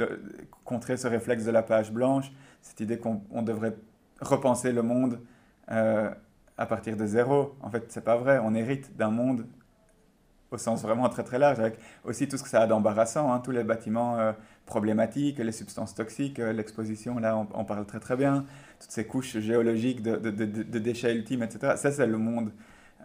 contrer 0.63 0.97
ce 0.97 1.08
réflexe 1.08 1.45
de 1.45 1.51
la 1.51 1.63
page 1.63 1.91
blanche, 1.91 2.32
cette 2.62 2.80
idée 2.80 2.97
qu'on 2.97 3.41
devrait 3.41 3.75
repenser 4.19 4.71
le 4.71 4.82
monde 4.82 5.19
euh, 5.71 6.10
à 6.58 6.65
partir 6.65 6.97
de 6.97 7.06
zéro. 7.06 7.56
En 7.62 7.69
fait, 7.69 7.86
c'est 7.89 8.03
pas 8.03 8.17
vrai. 8.17 8.39
On 8.43 8.56
hérite 8.56 8.95
d'un 8.97 9.12
monde 9.12 9.45
au 10.49 10.58
sens 10.58 10.82
vraiment 10.82 11.10
très 11.10 11.23
très 11.23 11.38
large, 11.38 11.60
avec 11.60 11.77
aussi 12.06 12.27
tout 12.27 12.38
ce 12.38 12.43
que 12.43 12.49
ça 12.49 12.62
a 12.62 12.67
d'embarrassant, 12.67 13.32
hein, 13.34 13.39
tous 13.39 13.51
les 13.51 13.63
bâtiments 13.63 14.17
euh, 14.17 14.32
problématiques, 14.67 15.39
les 15.39 15.51
substances 15.51 15.95
toxiques, 15.95 16.39
euh, 16.39 16.53
l'exposition, 16.53 17.17
là 17.17 17.36
on, 17.56 17.65
parle 17.65 17.88
très 17.88 17.99
très 17.99 18.15
bien, 18.15 18.45
toutes 18.80 18.91
ces 18.91 19.06
couches 19.06 19.39
géologiques 19.39 20.03
de, 20.03 20.17
de, 20.17 20.30
de, 20.30 20.80
déchets 20.80 21.15
ultimes, 21.15 21.41
etc. 21.41 21.73
Ça 21.77 21.91
c'est 21.91 22.06
le 22.06 22.19
monde 22.19 22.51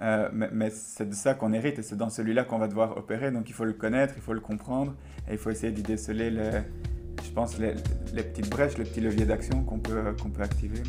euh, 0.01 0.29
mais, 0.33 0.70
c'est 0.70 1.09
de 1.09 1.14
ça 1.14 1.35
qu'on 1.35 1.53
hérite 1.53 1.79
et 1.79 1.83
c'est 1.83 1.96
dans 1.96 2.11
celui-là 2.11 2.44
qu'on 2.44 2.59
va 2.59 2.68
devoir 2.68 2.96
opérer. 2.96 3.31
Donc 3.31 3.48
il 3.48 3.53
faut 3.53 3.64
le 3.64 3.72
connaître, 3.72 4.14
il 4.16 4.22
faut 4.22 4.33
le 4.33 4.40
comprendre 4.40 4.94
et 5.29 5.33
il 5.33 5.38
faut 5.38 5.51
essayer 5.51 5.72
d'y 5.72 5.83
déceler, 5.83 6.31
les, 6.31 6.51
je 7.25 7.31
pense, 7.31 7.59
les, 7.59 7.75
les, 8.12 8.22
petites 8.22 8.51
brèches, 8.51 8.77
les 8.79 8.85
petits 8.85 9.01
leviers 9.01 9.27
d'action 9.27 9.62
qu'on 9.62 9.79
peut, 9.79 10.14
qu'on 10.20 10.31
peut 10.31 10.42
activer. 10.42 10.83